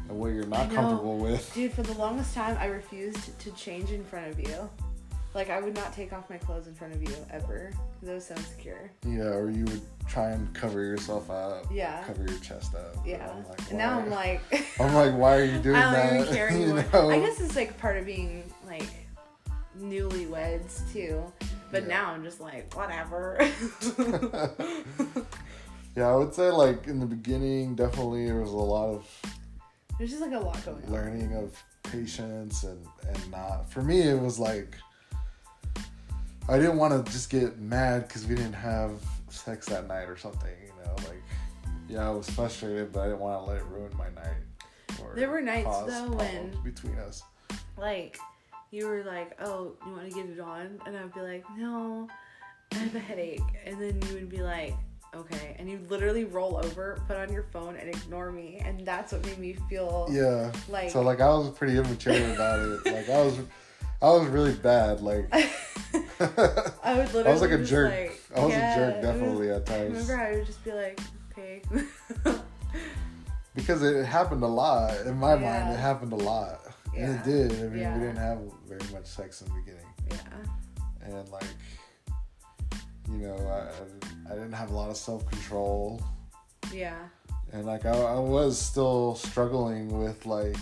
[0.08, 1.52] and what you're not comfortable with.
[1.54, 4.68] Dude, for the longest time, I refused to change in front of you.
[5.34, 8.14] Like, I would not take off my clothes in front of you ever because I
[8.14, 8.90] was so insecure.
[9.06, 12.02] yeah or you would try and cover yourself up Yeah.
[12.04, 13.30] cover your chest up Yeah.
[13.30, 14.40] I'm like, and now I'm like,
[14.80, 16.20] I'm like, why are you doing I don't that?
[16.22, 17.10] even care You know?
[17.10, 18.88] I guess it's like part of being like
[19.80, 21.22] newlyweds too.
[21.70, 21.88] But Yeah.
[21.88, 23.38] now I'm just like, whatever.
[25.96, 29.06] yeah, I would say like in the beginning, definitely there was a lot of
[29.98, 30.92] There's just like a lot going on.
[30.92, 33.70] learning of patience and and not.
[33.70, 34.76] For me, it was like
[36.48, 38.92] I didn't want to just get mad because we didn't have
[39.30, 40.50] sex that night or something.
[40.64, 41.22] You know, like
[41.88, 44.36] yeah, I was frustrated, but I didn't want to let it ruin my night.
[45.02, 47.22] Or There were nights, though, when- between us.
[47.76, 48.18] Like,
[48.70, 50.80] you were like, oh, you want to get it on?
[50.86, 52.08] And I would be like, no,
[52.72, 53.42] I have a headache.
[53.66, 54.74] And then you would be like,
[55.14, 59.12] okay, and you literally roll over, put on your phone, and ignore me, and that's
[59.12, 60.50] what made me feel Yeah.
[60.70, 60.90] like.
[60.90, 62.86] So like I was pretty immature about it.
[62.86, 63.38] Like I was,
[64.02, 65.00] I was really bad.
[65.00, 67.28] Like I would literally.
[67.28, 67.90] I was like a jerk.
[67.90, 70.46] like- I was yeah, a jerk it was- definitely at I times remember I would
[70.46, 71.62] just be like, okay.
[73.54, 75.72] because it happened a lot in my mind.
[75.72, 76.60] It happened a lot,
[76.96, 77.52] and it did.
[77.52, 77.94] I mean, Yeah.
[77.94, 81.06] we didn't have very much sex in the beginning, yeah.
[81.18, 81.44] and like,
[83.10, 86.00] you know, I, I didn't have a lot of self control,
[86.72, 86.96] Yeah.
[87.52, 90.56] and like I, I was still struggling with like,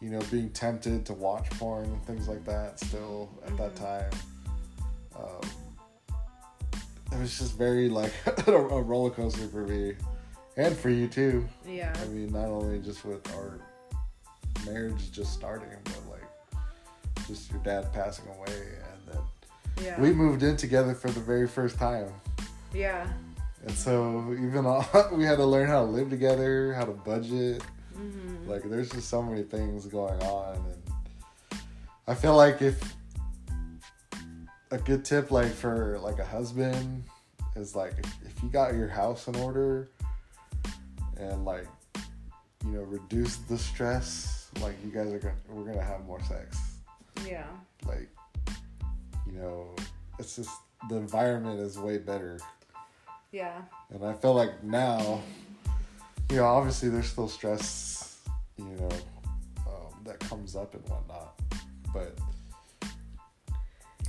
[0.00, 2.78] you know, being tempted to watch porn and things like that.
[2.80, 3.80] Still at that Mhm.
[3.80, 4.10] time.
[5.16, 5.50] Um,
[7.12, 8.12] it was just very like
[8.46, 9.94] a roller coaster for me
[10.56, 11.48] and for you too.
[11.66, 11.92] Yeah.
[12.00, 13.58] I mean, not only just with our
[14.66, 19.22] marriage just starting, but like just your dad passing away, and then
[19.84, 20.00] Yeah.
[20.00, 22.12] we moved in together for the very first time,
[22.72, 23.06] yeah.
[23.62, 27.62] and so even all, we had to learn how to live together, how to budget.
[27.98, 31.60] Hmm Like, there's just so many things going on, and
[32.06, 32.94] I feel like if
[34.70, 37.04] a good tip, like for like a husband,
[37.56, 39.88] is like if, if you got your house in order
[41.16, 41.66] and like
[42.64, 46.56] you know reduce the stress, like you guys are gonna we're gonna have more sex.
[47.26, 47.46] Yeah.
[47.86, 48.08] Like
[49.26, 49.74] you know,
[50.18, 50.50] it's just
[50.88, 52.38] the environment is way better.
[53.32, 53.60] Yeah.
[53.90, 55.20] And I feel like now,
[56.30, 58.20] you know, obviously there's still stress,
[58.56, 58.88] you know,
[59.66, 61.40] um, that comes up and whatnot.
[61.92, 62.18] But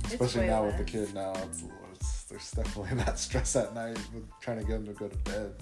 [0.04, 4.24] especially now with the kid now, it's, it's there's definitely that stress at night with
[4.40, 5.54] trying to get him to go to bed.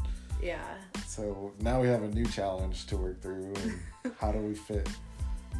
[0.42, 0.62] Yeah.
[1.06, 3.54] So now we have a new challenge to work through.
[3.62, 4.88] And how do we fit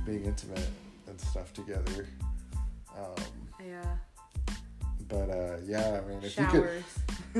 [0.04, 0.68] being intimate
[1.06, 2.06] and stuff together?
[2.96, 3.14] Um,
[3.64, 3.96] Yeah.
[5.08, 6.84] but uh, yeah, I mean, if you could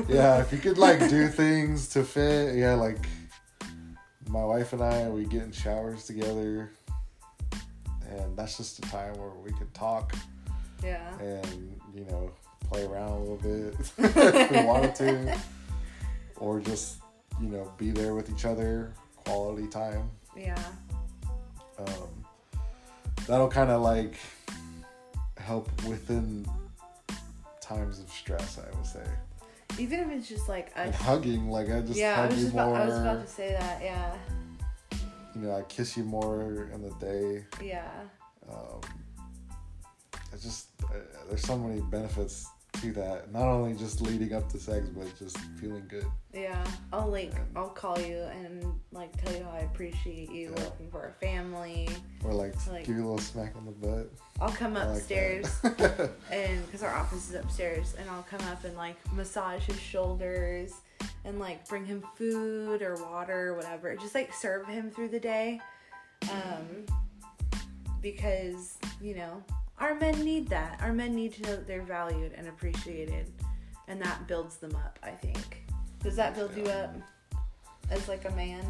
[0.07, 3.05] yeah, if you could like do things to fit, yeah, like
[4.29, 6.71] my wife and I, we get in showers together,
[8.07, 10.13] and that's just a time where we could talk
[10.83, 11.17] Yeah.
[11.19, 12.31] and you know
[12.69, 15.37] play around a little bit if we wanted to,
[16.37, 16.97] or just
[17.41, 20.09] you know be there with each other, quality time.
[20.37, 20.61] Yeah.
[21.79, 22.25] Um,
[23.25, 24.13] that'll kind of like
[25.37, 26.45] help within
[27.61, 29.05] times of stress, I would say.
[29.77, 32.55] Even if it's just like And hugging, like I just Yeah, I was you just
[32.55, 32.69] more.
[32.69, 33.81] about, I was about to say that.
[33.81, 34.15] Yeah.
[35.35, 37.45] you know, I kiss you more in the day.
[37.63, 37.89] Yeah.
[38.49, 38.81] Um,
[40.33, 40.97] it's just uh,
[41.29, 43.31] there's so many benefits to that.
[43.33, 46.05] Not only just leading up to sex, but just feeling good.
[46.33, 46.63] Yeah.
[46.93, 50.63] I'll like And- I'll call you and like tell you how I appreciate you Yeah.
[50.63, 51.89] working for our family.
[52.23, 54.09] Or like, Like- give you a little smack on the butt.
[54.39, 56.11] I'll come like upstairs that.
[56.31, 60.71] and because our office is upstairs and i'll come up and like massage his shoulders
[61.25, 65.19] and like bring him food or water or whatever just like serve him through the
[65.19, 65.59] day
[66.31, 66.85] um
[68.01, 69.43] because you know
[69.79, 73.31] our men need that our men need to know that they're valued and appreciated
[73.87, 75.63] and that builds them up i think
[76.01, 76.95] does that build you up
[77.91, 78.63] as like a man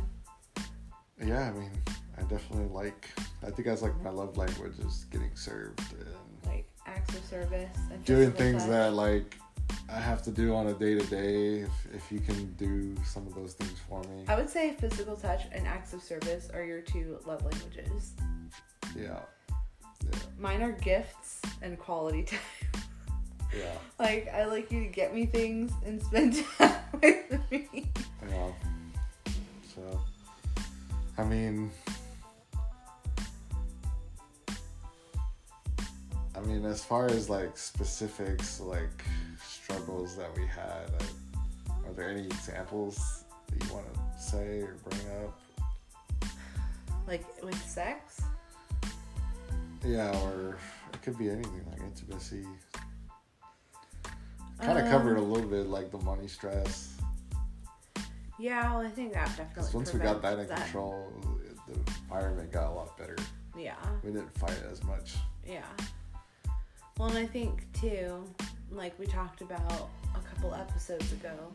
[1.26, 1.72] yeah, I mean,
[2.18, 3.10] I definitely like.
[3.44, 6.08] I think that's like my love language is getting served and
[6.46, 8.72] like acts of service and doing things touch?
[8.72, 9.38] that like
[9.90, 11.66] I have to do on a day to day.
[11.94, 15.44] If you can do some of those things for me, I would say physical touch
[15.52, 18.14] and acts of service are your two love languages.
[18.98, 19.20] yeah,
[20.04, 22.40] yeah, Mine are gifts and quality time.
[23.58, 27.92] yeah, like I like you to get me things and spend time with me.
[28.30, 28.52] yeah.
[29.76, 30.02] So,
[31.18, 31.72] I mean,
[36.36, 39.04] I mean, as far as like specifics, like
[39.46, 40.90] struggles that we had,
[41.86, 46.32] are there any examples that you want to say or bring up?
[47.08, 48.22] Like with sex.
[49.84, 50.58] Yeah, or
[50.94, 52.46] it could be anything like intimacy.
[54.60, 56.98] Kind of covered a Um, little bit like the money stress.
[58.38, 59.74] Yeah, well, I think that definitely.
[59.74, 61.12] Once we got that in prevents control,
[61.68, 61.74] the
[62.04, 63.16] environment got a lot better.
[63.58, 65.16] Yeah, We didn't fight as much.
[65.46, 65.66] yeah.
[66.98, 68.24] Well, and I think too,
[68.72, 71.54] like we talked about a couple episodes ago,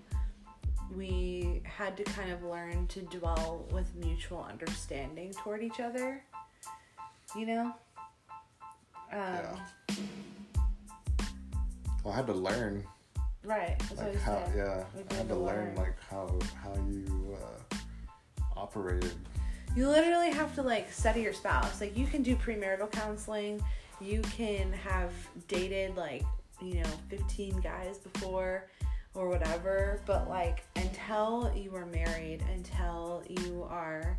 [0.97, 6.23] we had to kind of learn to dwell with mutual understanding toward each other.
[7.37, 7.75] You know.
[9.15, 9.57] Um, Yeah.
[12.03, 12.85] Well, I had to learn,
[13.45, 13.79] Right.
[13.79, 14.43] That's like how.
[14.57, 15.75] Yeah, We I had to learn learn.
[15.77, 17.77] like how how you uh,
[18.57, 19.13] operated.
[19.77, 21.81] You literally have to like study your spouse.
[21.81, 23.63] Like you can do premarital counseling.
[24.01, 25.13] You can have
[25.49, 26.25] dated like,
[26.63, 28.69] you know, 15 guys before
[29.15, 30.01] or whatever.
[30.07, 34.19] But like until you are married, until you are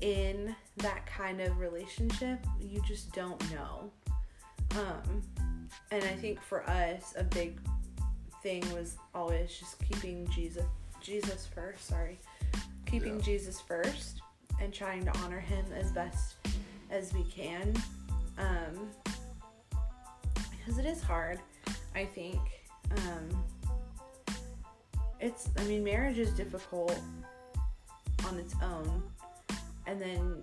[0.00, 3.90] in that kind of relationship, you just don't know.
[4.72, 5.22] Um,
[5.90, 7.58] and I think for us, a big
[8.42, 10.64] thing was always just keeping Jesus
[11.00, 11.86] Jesus first.
[11.86, 12.18] Sorry,
[12.84, 13.22] keeping Yeah.
[13.22, 14.20] Jesus first
[14.60, 16.36] and trying to honor Him as best
[16.90, 17.74] as we can.
[18.38, 18.90] Um,
[20.50, 21.38] because it is hard.
[21.94, 22.40] I think.
[22.90, 23.44] Um,
[25.20, 25.48] it's.
[25.58, 26.98] I mean, marriage is difficult
[28.26, 29.02] on its own,
[29.86, 30.42] and then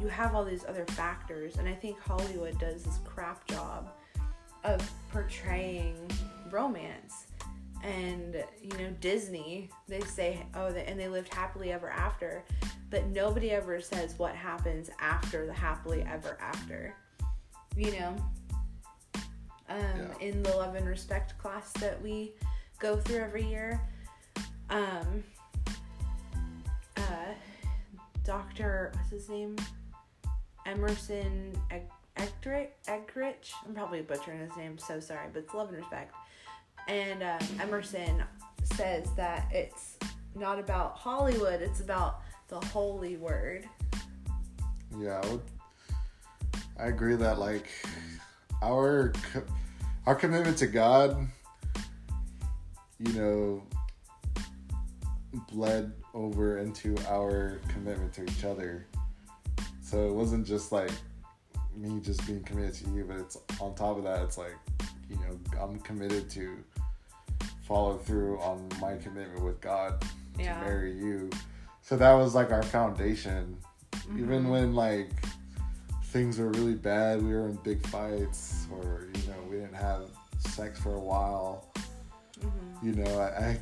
[0.00, 1.56] you have all these other factors.
[1.56, 3.90] And I think Hollywood does this crap job
[4.64, 5.96] of portraying
[6.50, 7.26] romance
[7.82, 12.42] and you know disney they say oh they, and they lived happily ever after
[12.88, 16.94] but nobody ever says what happens after the happily ever after
[17.76, 18.16] you know
[19.68, 20.06] um, Yeah.
[20.20, 22.32] in the love and respect class that we
[22.78, 23.80] go through every year
[24.70, 25.22] um,
[26.96, 27.02] uh,
[28.24, 29.56] dr what's his name
[30.66, 33.52] emerson Egg- Eggrich, Eggrich.
[33.66, 36.14] I'm probably butchering his name, so sorry, but it's love and respect.
[36.86, 38.22] And um, Emerson
[38.74, 39.96] says that it's
[40.34, 43.68] not about Hollywood, it's about the holy word.
[44.98, 45.42] Yeah, I, would,
[46.78, 47.68] I agree that like
[48.62, 49.12] our
[50.06, 51.26] our commitment to God,
[52.98, 53.62] you know,
[55.50, 58.86] bled over into our commitment to each other.
[59.82, 60.90] So it wasn't just like
[61.76, 64.56] me just being committed to you, but it's on top of that, it's like
[65.10, 66.56] you know I'm committed to
[67.66, 70.04] follow through on my commitment with God
[70.38, 70.58] Yeah.
[70.60, 71.30] to marry you.
[71.82, 73.56] So that was like our foundation.
[74.16, 74.50] Even Mhm.
[74.50, 75.10] when like
[76.04, 80.02] things were really bad, we were in big fights, or you know, we didn't have
[80.38, 81.66] sex for a while.
[82.40, 82.82] Mhm.
[82.82, 83.60] You know, I, I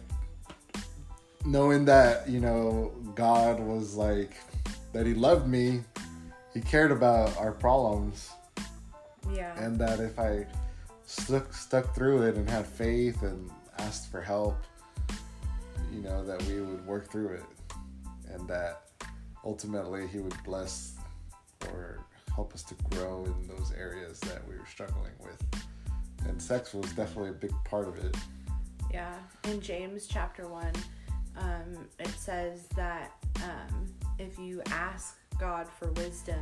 [1.45, 4.32] knowing that you know God was like
[4.93, 5.82] that He loved me,
[6.55, 8.30] He cared about our problems,
[9.30, 9.55] Yeah.
[9.59, 10.47] and that if I
[11.07, 14.57] stuck stuck through it and had faith and asked for help,
[15.93, 17.45] you know, that we would work through it,
[18.30, 18.82] and that
[19.45, 20.95] ultimately He would bless
[21.70, 21.99] or
[22.34, 25.38] help us to grow in those areas that we were struggling with.
[26.26, 28.16] And sex was definitely a big part of it.
[28.90, 29.14] Yeah,
[29.45, 30.70] in James chapter 1,
[31.36, 33.86] um, it says that um,
[34.18, 36.40] if you ask God for wisdom,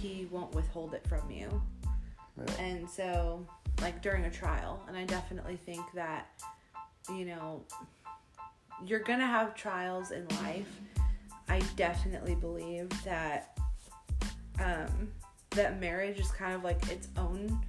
[0.00, 1.62] He won't withhold it from you.
[2.36, 2.62] Yeah.
[2.62, 3.46] And so,
[3.80, 6.28] like during a trial, and I definitely think that,
[7.10, 7.62] you know,
[8.84, 10.80] you're gonna have trials in life.
[11.48, 13.58] I definitely believe that
[14.58, 15.08] um,
[15.50, 17.60] that marriage is kind of like its own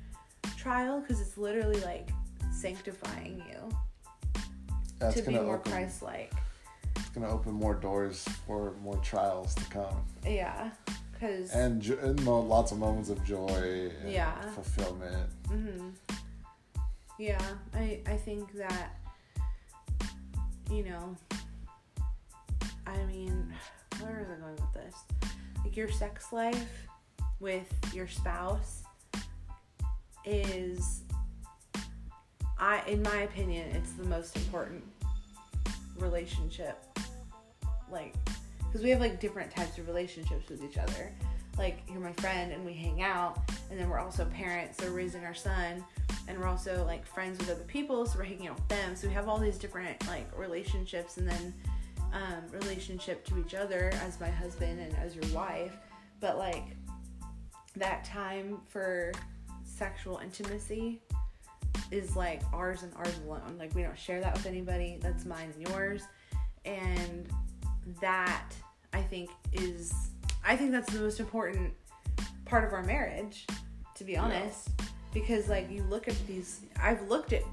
[0.58, 2.10] trial because it's literally like
[2.52, 3.70] sanctifying you
[5.00, 6.32] That's to be more open, Christ-like.
[6.96, 10.72] It's gonna open more doors for more trials to come, Yeah,
[11.12, 14.40] because and, jo- and mo- lots of moments of joy and Yeah.
[14.52, 15.30] fulfillment.
[15.48, 15.90] hmm
[17.20, 17.42] Yeah,
[17.74, 19.00] I I think that
[20.72, 21.16] you know,
[22.88, 23.54] I mean,
[24.00, 24.96] where is I going with this?
[25.64, 26.88] Like your sex life
[27.40, 28.84] with your spouse
[30.26, 31.02] is,
[32.64, 34.86] I in my opinion, it's the most important
[35.98, 36.82] relationship.
[37.92, 38.16] Like,
[38.60, 41.12] because we have like different types of relationships with each other.
[41.58, 43.38] Like you're my friend and we hang out,
[43.70, 45.84] and then we're also parents, so raising our son,
[46.30, 48.96] and we're also like friends with other people, so we're hanging out with them.
[48.96, 51.54] So we have all these different like relationships, and then
[52.14, 55.76] um, relationship to each other as my husband and as your wife.
[56.22, 56.78] But like
[57.76, 59.12] that time for
[59.66, 61.02] sexual intimacy
[61.92, 63.56] is like ours and ours alone.
[63.58, 65.00] Like we don't share that with anybody.
[65.02, 66.04] That's mine and yours.
[66.66, 67.28] And
[68.02, 68.54] that
[68.94, 69.94] I think is
[70.46, 71.74] I think that's the most important
[72.46, 73.46] part of our marriage,
[73.96, 74.70] to be honest.
[75.14, 77.44] Because like you look at these I've looked at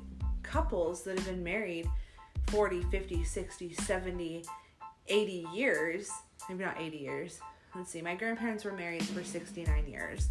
[0.43, 1.89] couples that have been married
[2.49, 4.45] 40, 50, 60, 70,
[5.09, 6.11] 80 years.
[6.49, 7.41] Maybe not 80 years.
[7.75, 8.03] Let's see.
[8.03, 10.27] My grandparents were married for 69 years.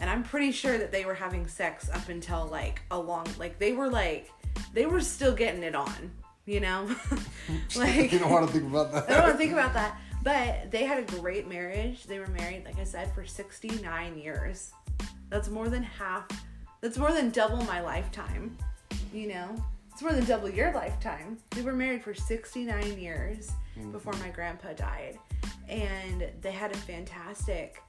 [0.00, 3.58] And I'm pretty sure that they were having sex up until like a long like
[3.58, 4.30] they were like
[4.72, 6.10] they were still getting it on,
[6.46, 6.88] you know?
[7.76, 9.04] like you don't want to think about that.
[9.08, 9.98] I don't want to think about that.
[10.22, 12.04] But they had a great marriage.
[12.04, 14.72] They were married, like I said, for 69 years.
[15.28, 16.26] That's more than half.
[16.80, 18.56] That's more than double my lifetime.
[19.12, 19.54] You know?
[19.92, 21.38] It's more than double your lifetime.
[21.50, 23.52] They were married for 69 years
[23.92, 25.18] before my grandpa died.
[25.68, 27.80] And they had a fantastic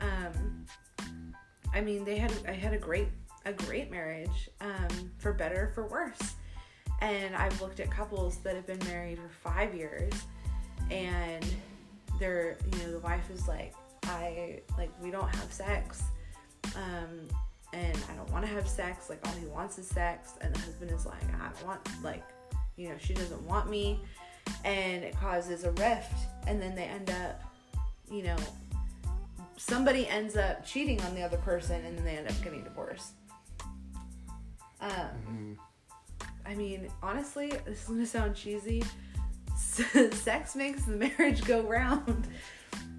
[0.00, 0.64] um
[1.74, 3.08] I mean, they had I had a great
[3.44, 6.34] a great marriage um for better for worse.
[7.00, 10.12] And I've looked at couples that have been married for five years
[10.90, 11.44] and
[12.18, 16.02] they're, you know, the wife is like, I, like, we don't have sex.
[16.74, 17.28] Um,
[17.72, 19.10] and I don't want to have sex.
[19.10, 20.32] Like, all he wants is sex.
[20.40, 22.24] And the husband is like, I don't want, like,
[22.76, 24.00] you know, she doesn't want me.
[24.64, 26.14] And it causes a rift.
[26.46, 27.42] And then they end up,
[28.10, 28.36] you know,
[29.58, 33.12] somebody ends up cheating on the other person and then they end up getting divorced.
[34.80, 34.90] Um,
[35.28, 35.56] Mhm.
[36.46, 38.82] I mean, honestly, this is gonna sound cheesy.
[39.56, 42.28] Sex makes the marriage go round.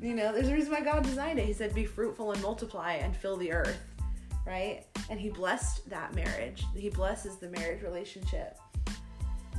[0.01, 1.45] You know, there's a reason why God designed it.
[1.45, 3.81] He said, "Be fruitful and multiply and fill the earth,"
[4.45, 4.85] right?
[5.09, 6.63] And He blessed that marriage.
[6.75, 8.57] He blesses the marriage relationship,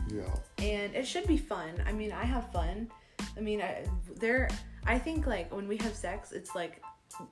[0.09, 0.35] Yeah.
[0.59, 1.83] and it should be fun.
[1.87, 2.91] I mean, I have fun.
[3.37, 3.85] I mean, I
[4.17, 4.49] there.
[4.87, 6.83] I think like when we have sex, it's like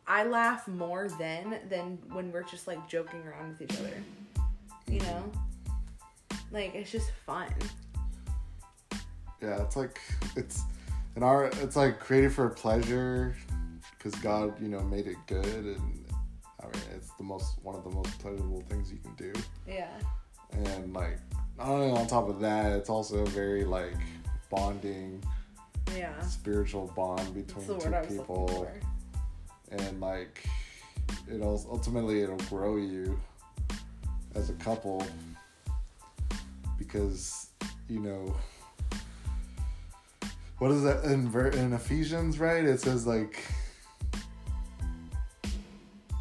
[0.06, 3.94] I laugh more then than when we're just like joking around with each other.
[4.88, 5.30] You know,
[6.50, 7.52] like it's just fun.
[9.42, 10.00] Yeah, it's like
[10.36, 10.62] it's
[11.16, 11.56] an art.
[11.58, 13.36] It's like created for pleasure,
[13.96, 16.04] because God, you know, made it good, and
[16.60, 19.32] I mean, it's the most one of the most pleasurable things you can do.
[19.66, 19.90] Yeah.
[20.52, 21.18] And like,
[21.58, 23.96] not only on top of that, it's also very like
[24.50, 25.22] bonding,
[25.96, 26.18] Yeah.
[26.22, 28.68] spiritual bond between two word I was people.
[29.70, 30.44] And like,
[31.32, 33.18] it'll ultimately it'll grow you
[34.34, 35.04] as a couple
[36.78, 37.48] because
[37.88, 38.34] you know
[40.58, 43.42] what is that in in Ephesians right it says like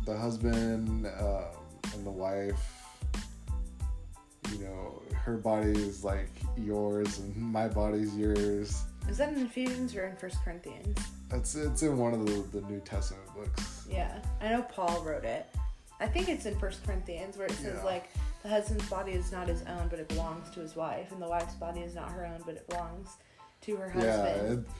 [0.05, 1.43] the husband um,
[1.93, 2.83] and the wife
[4.51, 9.95] you know her body is like yours and my body's yours Is that in Ephesians
[9.95, 10.97] or in First Corinthians?
[11.31, 14.19] It's it's in one of the, the New Testament books Yeah.
[14.41, 15.47] I know Paul wrote it.
[15.99, 17.83] I think it's in First Corinthians where it says Yeah.
[17.83, 18.09] like
[18.43, 21.27] the husband's body is not his own, but it belongs to his wife, and the
[21.27, 23.09] wife's body is not her own, but it belongs
[23.61, 24.65] to her yeah husband.
[24.65, 24.71] it,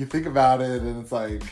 [0.00, 1.42] you think about it and it's like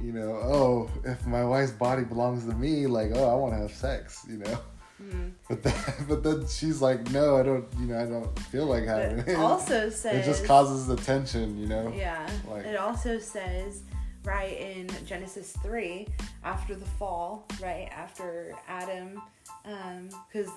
[0.00, 3.58] you know oh if my wife's body belongs to me like oh i want to
[3.58, 4.58] have sex you know
[5.02, 5.32] Mhm.
[5.48, 5.74] but then
[6.08, 9.28] but then she's like no i don't you know i don't feel like having it
[9.28, 10.14] it also says.
[10.26, 12.28] it just causes the tension you know Yeah.
[12.48, 13.82] Like- it also says
[14.24, 16.06] right in Genesis 3
[16.44, 17.88] after the fall, right?
[17.92, 19.22] After Adam
[19.64, 20.48] um cuz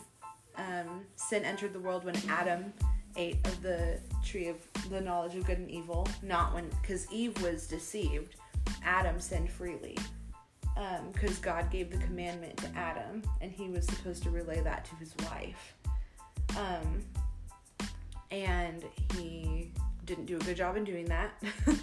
[0.57, 2.73] um sin entered the world when Adam
[3.15, 4.57] ate of the tree of
[4.89, 8.35] the knowledge of good and evil, not when cuz Eve was deceived.
[8.83, 9.97] Adam sinned freely.
[10.77, 14.85] Um cuz God gave the commandment to Adam and he was supposed to relay that
[14.85, 15.75] to his wife.
[16.57, 17.03] Um
[18.31, 18.83] and
[19.15, 19.71] he
[20.05, 21.31] didn't do a good job in doing that.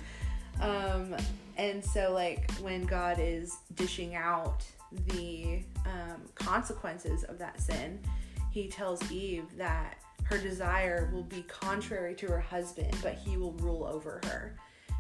[0.61, 1.15] um,
[1.57, 4.65] and so, like, when God is dishing out
[5.09, 8.01] the um, consequences of that sin,
[8.51, 13.53] he tells Eve that her desire will be contrary to her husband, but he will
[13.55, 14.57] rule over her.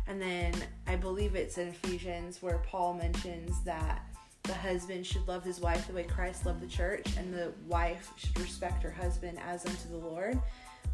[0.09, 0.54] And then
[0.86, 4.02] I believe it's in Ephesians where Paul mentions that
[4.42, 8.11] the husband should love his wife the way Christ loved the church, and the wife
[8.16, 10.40] should respect her husband as unto the Lord.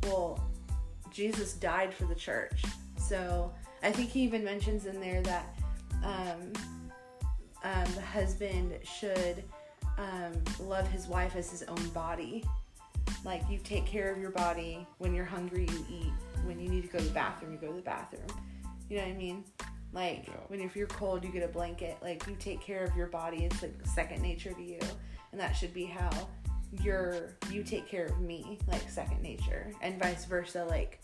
[0.02, 0.44] Well,
[1.12, 2.64] Jesus died for the church.
[2.98, 3.54] So
[3.84, 5.56] I think he even mentions in there that
[6.02, 6.52] um,
[7.62, 9.44] um, the husband should
[9.96, 12.44] um, love his wife as his own body.
[13.24, 14.84] Like you take care of your body.
[14.98, 16.12] When you're hungry, you eat.
[16.44, 18.26] When you need to go to the bathroom, you go to the bathroom.
[18.89, 19.45] You know what I mean?
[19.93, 20.35] Like Yeah.
[20.49, 21.99] when if you're cold, you get a blanket.
[22.03, 23.45] Like you take care of your body.
[23.45, 24.80] It's like second nature to you,
[25.32, 26.11] and that should be how
[26.82, 31.01] you're you take care of me like second nature and vice versa like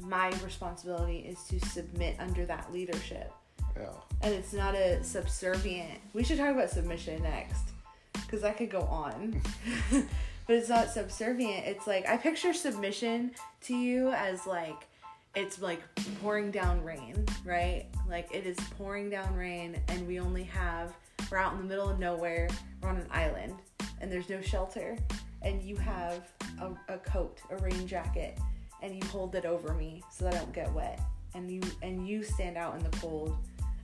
[0.00, 3.32] my responsibility is to submit under that leadership
[3.76, 3.86] yeah
[4.22, 7.70] and it's not a subservient we should talk about submission next
[8.14, 9.40] because i could go on
[9.90, 13.30] but it's not subservient it's like i picture submission
[13.60, 14.88] to you as like
[15.34, 15.80] it's like
[16.20, 20.92] pouring down rain right like it is pouring down rain and we only have
[21.30, 22.48] we're out in the middle of nowhere
[22.82, 23.54] we're on an island
[24.00, 24.96] and there's no shelter
[25.42, 26.28] and you have
[26.60, 28.38] a, a coat a rain jacket
[28.82, 31.00] and you hold it over me so that i don't get wet
[31.34, 33.36] and you and you stand out in the cold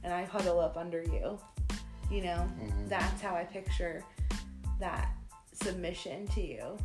[0.04, 1.38] and I huddle up under you.
[2.08, 2.88] You know, Mhm.
[2.88, 4.04] that's how I picture
[4.78, 5.12] that
[5.52, 6.76] submission to you.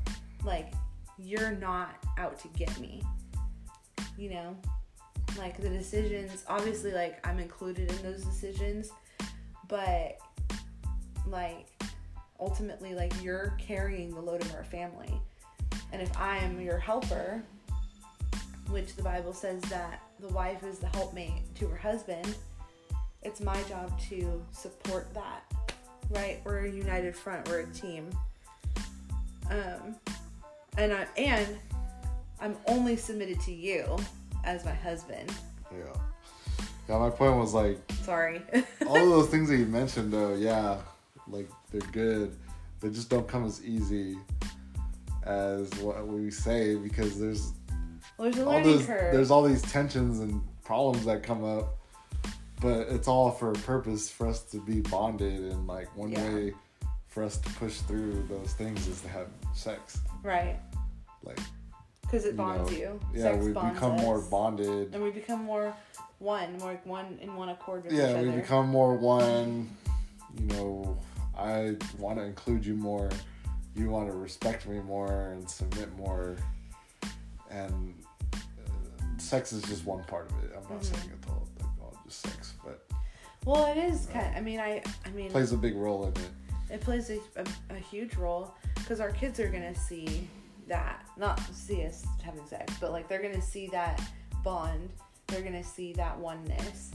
[0.43, 0.73] Like,
[1.19, 3.03] you're not out to get me.
[4.17, 4.57] You know,
[5.37, 8.91] like the decisions, obviously, like I'm included in those decisions,
[9.67, 10.17] but
[11.27, 11.67] like
[12.39, 15.13] ultimately, like you're carrying the load of our family.
[15.91, 17.43] And if I am your helper,
[18.69, 22.35] which the Bible says that the wife is the helpmate to her husband,
[23.21, 25.43] it's my job to support that.
[26.09, 26.41] Right?
[26.43, 28.09] We're a united front, we're a team.
[29.49, 29.95] Um
[30.77, 31.57] and I and
[32.43, 33.97] I'm only submitted to you
[34.43, 35.31] as my husband.
[35.71, 35.93] Yeah.
[36.89, 38.41] Yeah, my point was like Sorry.
[38.85, 40.77] all of those things that you mentioned though, yeah,
[41.27, 42.35] like they're good.
[42.81, 44.17] They just don't come as easy
[45.25, 47.53] as what we say because there's
[48.17, 49.13] well, there's a all learning those curve.
[49.13, 51.77] there's all these tensions and problems that come up,
[52.61, 56.29] but it's all for a purpose for us to be bonded and like one Yeah.
[56.33, 56.53] way
[57.07, 59.99] for us to push through those things is to have sex.
[60.23, 60.57] right.
[61.23, 61.39] Like
[62.03, 62.99] Because it You bonds know, you.
[63.13, 64.93] yeah, Sex we become more bonded.
[64.93, 65.73] and we become more
[66.19, 68.39] one, more one in one accord with yeah, we other.
[68.39, 69.69] become more one.
[70.39, 70.97] You know,
[71.37, 73.09] I want to include you more.
[73.75, 76.35] You want to respect me more and submit more.
[77.49, 77.93] And
[78.33, 78.37] uh,
[79.17, 80.51] sex is just one part of it.
[80.55, 80.85] I'm not Mhm.
[80.95, 82.85] saying it's all, like, all just sex, but
[83.45, 84.35] well, it is kind.
[84.35, 84.83] I mean, I.
[85.05, 86.29] I mean, plays a big role in it.
[86.75, 90.27] it plays a, a, a huge role because our kids are gonna see
[90.67, 94.01] that not see us having sex but like they're gonna see that
[94.43, 94.89] bond
[95.27, 96.91] they're gonna see that oneness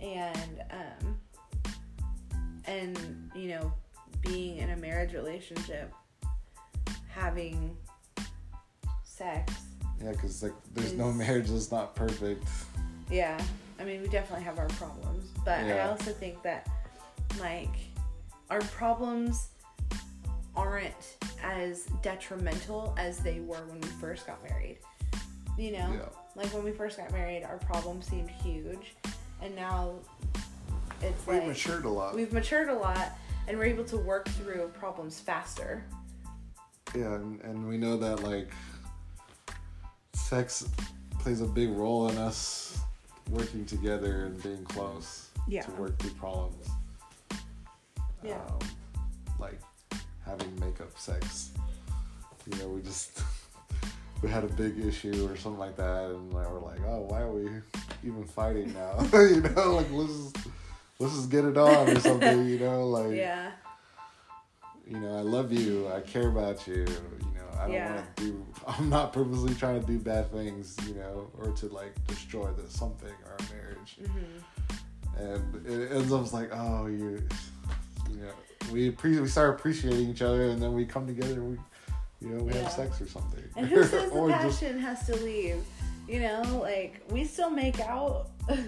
[0.00, 1.18] and um
[2.66, 3.72] and you know
[4.22, 5.92] being in a marriage relationship
[7.08, 7.76] having
[9.02, 9.52] sex
[10.02, 12.44] Yeah, because like there's no marriage that's not perfect.
[13.10, 13.40] yeah
[13.80, 16.68] i mean we definitely have our problems but i also think that
[17.40, 17.74] like
[18.50, 19.48] our problems
[20.58, 24.78] aren't as detrimental as they were when we first got married
[25.56, 26.08] you know Yeah.
[26.34, 28.94] like when we first got married our problems seemed huge
[29.40, 29.94] and now
[31.00, 32.14] it's We've like matured a lot.
[32.14, 33.12] we've matured a lot
[33.46, 35.84] and we're able to work through problems faster
[36.94, 38.50] Yeah, and, and we know that like
[40.12, 40.68] sex
[41.20, 42.80] plays a big role in us
[43.30, 45.62] working together and being close Yeah.
[45.62, 46.66] to work through problems.
[48.24, 48.40] Yeah.
[48.48, 48.58] Um,
[49.38, 49.58] like
[50.28, 51.50] having makeup sex.
[52.50, 53.22] You know, we just
[54.22, 57.20] we had a big issue or something like that, and like, we're like, oh, why
[57.22, 57.48] are we
[58.04, 58.98] even fighting now?
[59.18, 60.36] you know, like let's just
[60.98, 62.46] let's just get it on or something.
[62.46, 63.52] You know, like yeah
[64.86, 66.86] you know, I love you, I care about you, you
[67.34, 67.92] know, I don't Yeah.
[67.94, 71.66] want to do, I'm not purposely trying to do bad things, you know, or to
[71.66, 73.98] like destroy the something or a marriage.
[74.00, 77.22] hmm And it ends up like, oh, you,
[78.10, 78.30] you know,
[78.72, 81.58] we appre- we start appreciating each other, and then we come together, and we,
[82.28, 82.62] you know, we Yeah.
[82.62, 83.42] have sex or something.
[83.56, 85.62] and who says the Or just- passion has to leave?
[86.08, 88.30] You know like we still make out.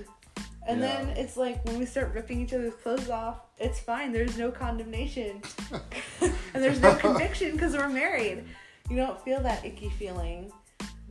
[0.69, 4.13] And then it's like when we start ripping each other's clothes off it's fine.
[4.13, 5.41] There's no condemnation.
[6.21, 8.45] And there's no conviction because we're married.
[8.91, 10.53] You don't feel that icky feeling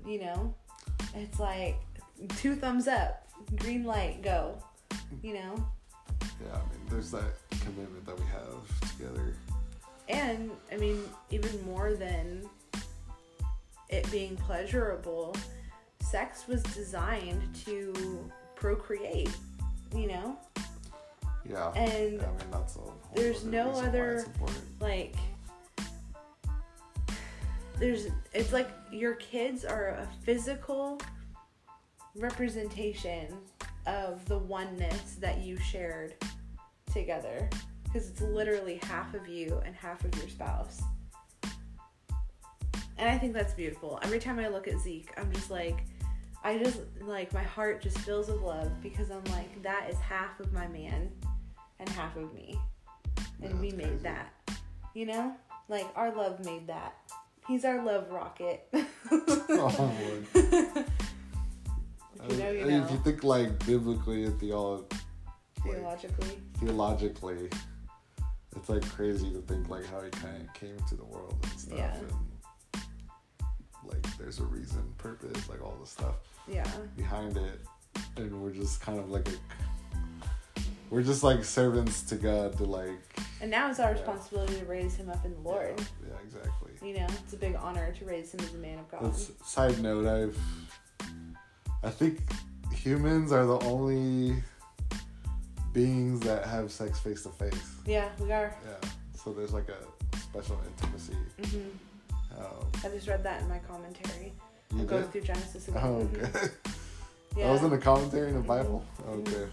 [0.05, 0.53] you know?
[1.15, 1.77] It's like
[2.37, 3.27] two thumbs up
[3.57, 4.61] green light go
[5.23, 5.67] you know
[6.21, 7.23] yeah, I mean, there's that
[7.61, 9.33] commitment that we have together.
[10.07, 12.47] and i mean even more than
[13.89, 15.35] it being pleasurable
[16.01, 17.93] sex was designed to
[18.55, 19.29] procreate
[19.95, 20.37] you know
[21.45, 21.71] Yeah.
[21.73, 22.79] and I mean, that's a
[23.15, 24.25] there's no other-
[24.79, 25.15] like
[27.77, 30.99] there's it's like your kids are a physical
[32.15, 33.33] representation
[33.85, 36.15] of the oneness that you shared
[36.93, 37.49] together.
[37.83, 40.81] Because it's literally half of you and half of your spouse.
[42.97, 43.99] And i think that's beautiful.
[44.03, 45.85] Every time i look at zeke i'm just like
[46.43, 50.39] i just like my heart just fills with love because i'm like that is half
[50.39, 51.09] of my man
[51.79, 52.59] and half of me.
[53.41, 54.03] And Yeah, we made crazy.
[54.03, 54.33] that.
[54.93, 55.33] You know?
[55.69, 56.93] Like our love made that.
[57.47, 58.67] He's our love rocket.
[59.11, 59.93] Oh.
[62.25, 65.73] if you know you I mean, know If you think like biblically and theolo- like,
[65.75, 67.49] theologically theologically,
[68.55, 71.59] it's like crazy to think like how he kind of came to the world and
[71.59, 71.95] stuff, Yeah.
[71.95, 72.83] and
[73.85, 76.15] like there's a reason, purpose, like all the stuff
[76.47, 77.59] yeah behind it,
[78.17, 82.89] and we're just kind of like a, we're just like servants to God to like.
[83.41, 83.97] and now it's our Yeah.
[83.97, 86.71] responsibility to raise him up in the lord Yeah, yeah, exactly.
[86.87, 89.31] you know it's a big honor to raise him as a man of god That's,
[89.45, 90.37] side note, I've
[91.83, 92.19] I think
[92.73, 94.41] humans are the only
[95.73, 97.75] beings that have sex face to face.
[97.85, 98.89] yeah we are Yeah.
[99.15, 101.13] So there's like a special intimacy.
[101.43, 101.69] hmm
[102.39, 104.33] Um, i just read that in my commentary
[104.75, 106.29] you going through genesis again Oh, okay.
[107.37, 108.47] yeah That was in the commentary in the Mhm.
[108.47, 108.85] Bible.
[109.07, 109.47] Okay.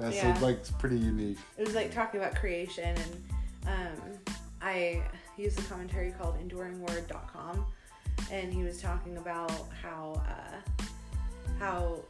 [0.00, 0.34] Yeah, Yeah.
[0.38, 1.38] so like it's pretty unique.
[1.56, 3.12] it was like talking about creation and
[3.66, 5.02] um, i
[5.36, 7.64] used a commentary called enduringword.com
[8.30, 9.52] and he was talking about
[9.82, 10.82] how uh,
[11.58, 12.02] how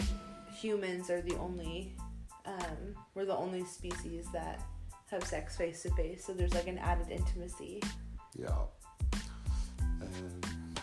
[0.53, 1.94] humans are the only
[2.46, 4.62] um, we're the only species that
[5.11, 7.82] have sex face to face so there's like an added intimacy
[8.36, 8.49] Yeah.
[10.01, 10.80] And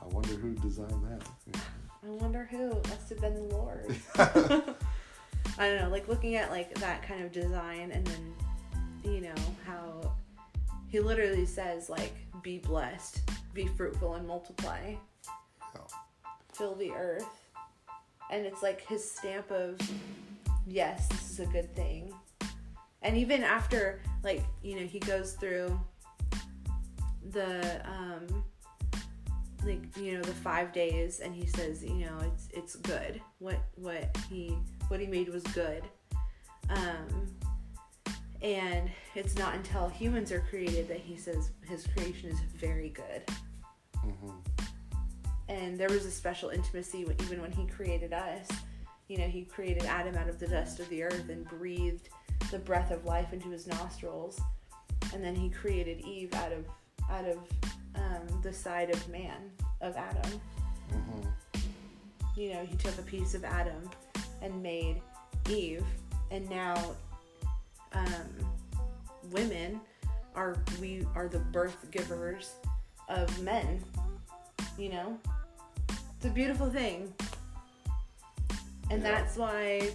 [0.00, 1.28] I wonder who designed that.
[2.04, 2.70] I wonder who.
[2.74, 3.94] Must have been the Lord.
[4.16, 8.34] I don't know, like looking at like that kind of design and then
[9.04, 9.34] you know
[9.66, 10.12] how
[10.88, 13.20] he literally says like be blessed,
[13.54, 14.94] be fruitful and multiply.
[15.74, 15.80] Yeah.
[16.54, 17.26] Fill the earth.
[18.30, 19.78] And it's like his stamp of
[20.66, 22.12] yes, this is a good thing.
[23.02, 25.78] And even after like, you know, he goes through
[27.30, 28.44] the um
[29.64, 33.20] like you know the five days and he says you know it's it's good.
[33.38, 34.56] What what he
[34.88, 35.82] what he made was good.
[36.70, 37.34] Um
[38.40, 43.22] and it's not until humans are created that he says his creation is very good.
[43.96, 44.57] Hmm
[45.48, 48.48] and there was a special intimacy even when he created us.
[49.08, 52.10] You know he created adam out of the dust of the earth and breathed
[52.50, 54.40] the breath of life into his nostrils.
[55.14, 56.66] And then he created eve out of
[57.10, 57.38] out of
[57.94, 60.40] um, the side of man of adam.
[60.90, 61.28] Hmm
[62.38, 63.90] you know he took a piece of adam
[64.42, 65.02] and made
[65.50, 65.84] eve.
[66.30, 66.76] And now
[67.92, 68.06] um,
[69.30, 69.80] women
[70.34, 72.52] are we are the birth givers
[73.08, 73.82] of men
[74.78, 75.18] you know
[76.18, 77.12] it's a beautiful thing
[78.90, 79.10] and Yeah.
[79.12, 79.90] that's why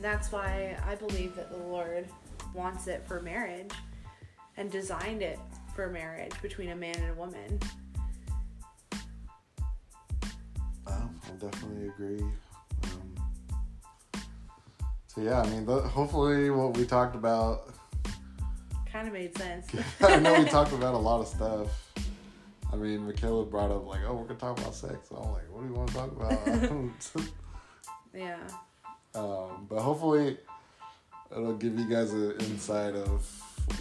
[0.00, 2.06] that's why i believe that the lord
[2.54, 3.72] wants it for marriage
[4.56, 5.40] and designed it
[5.74, 7.58] for marriage between a man and a woman
[10.88, 12.20] I definitely agree.
[12.84, 13.14] Um,
[15.08, 17.74] so yeah, I mean, hopefully, what we talked about.
[18.90, 19.66] kind of made sense
[20.00, 21.85] I know we talked about a lot of stuff.
[22.72, 25.62] I mean, Michaela brought up like, "Oh, we're gonna talk about sex." I'm like, "What
[25.62, 27.22] do you want to talk about?"
[28.14, 28.36] yeah
[29.14, 30.38] um, but hopefully,
[31.30, 33.26] it'll give you guys an insight of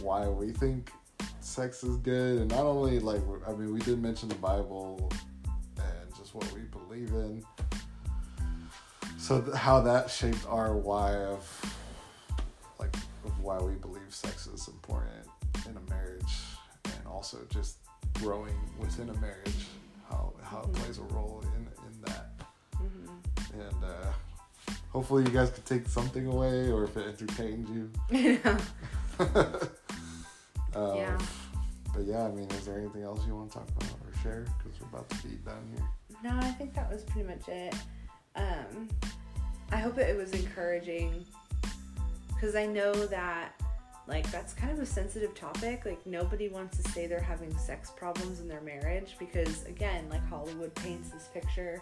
[0.01, 0.91] why we think
[1.39, 5.09] sex is good, and not only like, I mean, we did mention the Bible
[5.77, 7.45] and just what we believe in.
[9.17, 11.75] So th- how that shaped our why of
[12.79, 15.27] like of why we believe sex is important
[15.67, 16.35] in a marriage,
[16.85, 17.77] and also just
[18.15, 19.67] growing within a marriage,
[20.09, 20.73] how how it Mhm.
[20.75, 22.31] plays a role in in that
[22.77, 23.07] hmm
[23.53, 24.11] and uh,
[24.89, 28.59] hopefully you guys could take something away or if it entertained you yeah.
[30.75, 31.17] um, Yeah.
[31.93, 34.45] but yeah i mean is there anything else you want to talk about or share
[34.57, 35.87] because we're about to be done here
[36.23, 37.75] No, I think that was pretty much it.
[38.35, 38.89] Um,
[39.71, 41.25] I hope it was encouraging
[42.33, 43.53] because I know that
[44.07, 45.85] like that's kind of a sensitive topic.
[45.85, 50.25] Like nobody wants to say they're having sex problems in their marriage because again, like
[50.27, 51.81] Hollywood paints this picture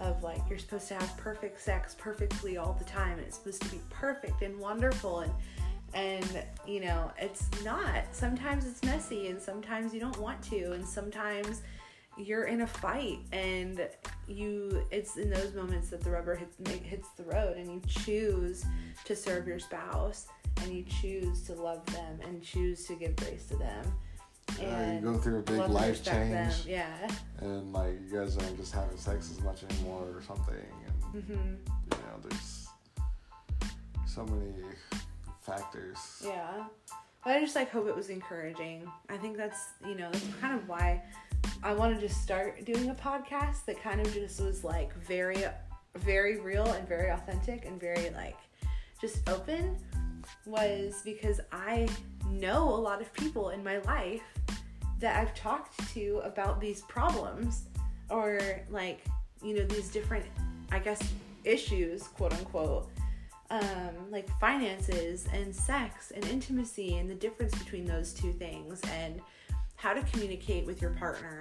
[0.00, 3.62] of like you're supposed to have perfect sex perfectly all the time and it's supposed
[3.62, 5.32] to be perfect and wonderful and
[5.94, 10.86] and you know it's not sometimes it's messy and sometimes you don't want to and
[10.86, 11.62] sometimes
[12.18, 13.88] you're in a fight and
[14.26, 18.64] you it's in those moments that the rubber hits, hits the road and you choose
[19.04, 20.26] to serve your spouse
[20.62, 23.84] and you choose to love them and choose to give grace to them
[24.60, 26.52] yeah, you go through a big life change them.
[26.66, 27.08] yeah
[27.40, 30.54] and like you guys aren't just having sex as much anymore or something
[31.14, 32.68] and hmm you know there's
[34.06, 34.52] so many
[35.40, 36.64] factors Yeah.
[37.24, 38.90] But I just like hope it was encouraging.
[39.10, 41.02] I think that's you know, that's kind of why
[41.62, 45.44] I wanted to start doing a podcast that kind of just was like very
[45.96, 48.36] very real and very authentic and very like
[49.00, 49.76] just open
[50.46, 51.88] was because I
[52.30, 54.22] know a lot of people in my life
[55.00, 57.64] that I've talked to about these problems
[58.10, 58.40] or
[58.70, 59.04] like,
[59.42, 60.26] you know, these different
[60.70, 61.00] I guess
[61.44, 62.90] issues, quote unquote
[63.50, 69.20] um, like finances and sex and intimacy and the difference between those two things and
[69.78, 71.40] how to communicate with your partner.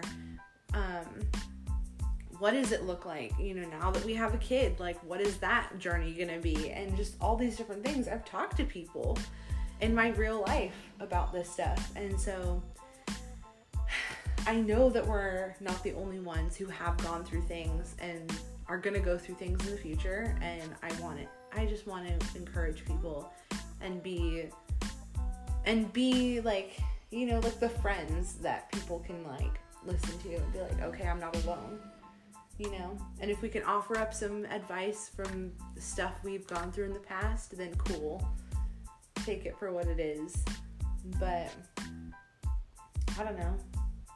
[0.76, 1.06] Um,
[2.38, 4.80] what does it look like, you know, now that we have a kid?
[4.80, 6.70] Like, what is that journey gonna be?
[6.70, 8.08] And just all these different things.
[8.08, 9.18] I've talked to people
[9.82, 11.92] in my real life about this stuff.
[11.96, 12.62] And so
[14.48, 18.32] I know that we're not the only ones who have gone through things and
[18.68, 20.38] are gonna go through things in the future.
[20.44, 21.30] And I want it.
[21.56, 23.34] I just want to encourage people
[23.82, 24.46] and be
[25.66, 26.80] and be like
[27.12, 31.08] you know like the friends that people can like listen to and be like okay
[31.08, 31.80] I'm not alone
[32.58, 32.98] you know?
[33.20, 36.94] And if we can offer up some advice from the stuff we've gone through in
[36.94, 38.28] the past then cool.
[39.26, 40.44] Take it for what it is.
[41.20, 41.52] But
[43.20, 43.54] I don't know.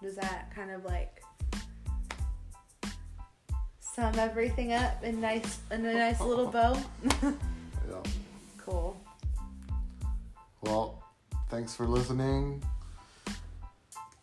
[0.02, 1.24] Does that kind of like
[3.80, 6.78] sum everything up in nice in a nice little bow?
[7.90, 7.98] Yeah.
[8.58, 8.96] Cool.
[10.62, 11.04] Well
[11.50, 12.64] thanks for listening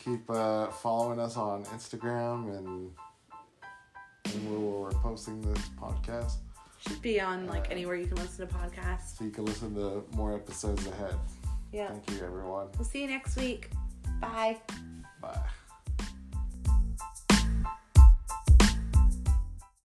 [0.09, 2.91] keep uh, following us on Instagram and,
[4.25, 6.37] and where we're posting this podcast
[6.87, 9.19] Should be on like Uh, anywhere you can listen to podcasts.
[9.19, 11.15] so you can listen to more episodes ahead.
[11.73, 11.89] Yeah.
[11.89, 12.69] Thank you, everyone.
[12.77, 13.71] We'll see you next week.
[14.21, 14.57] Bye.
[15.21, 15.39] Bye.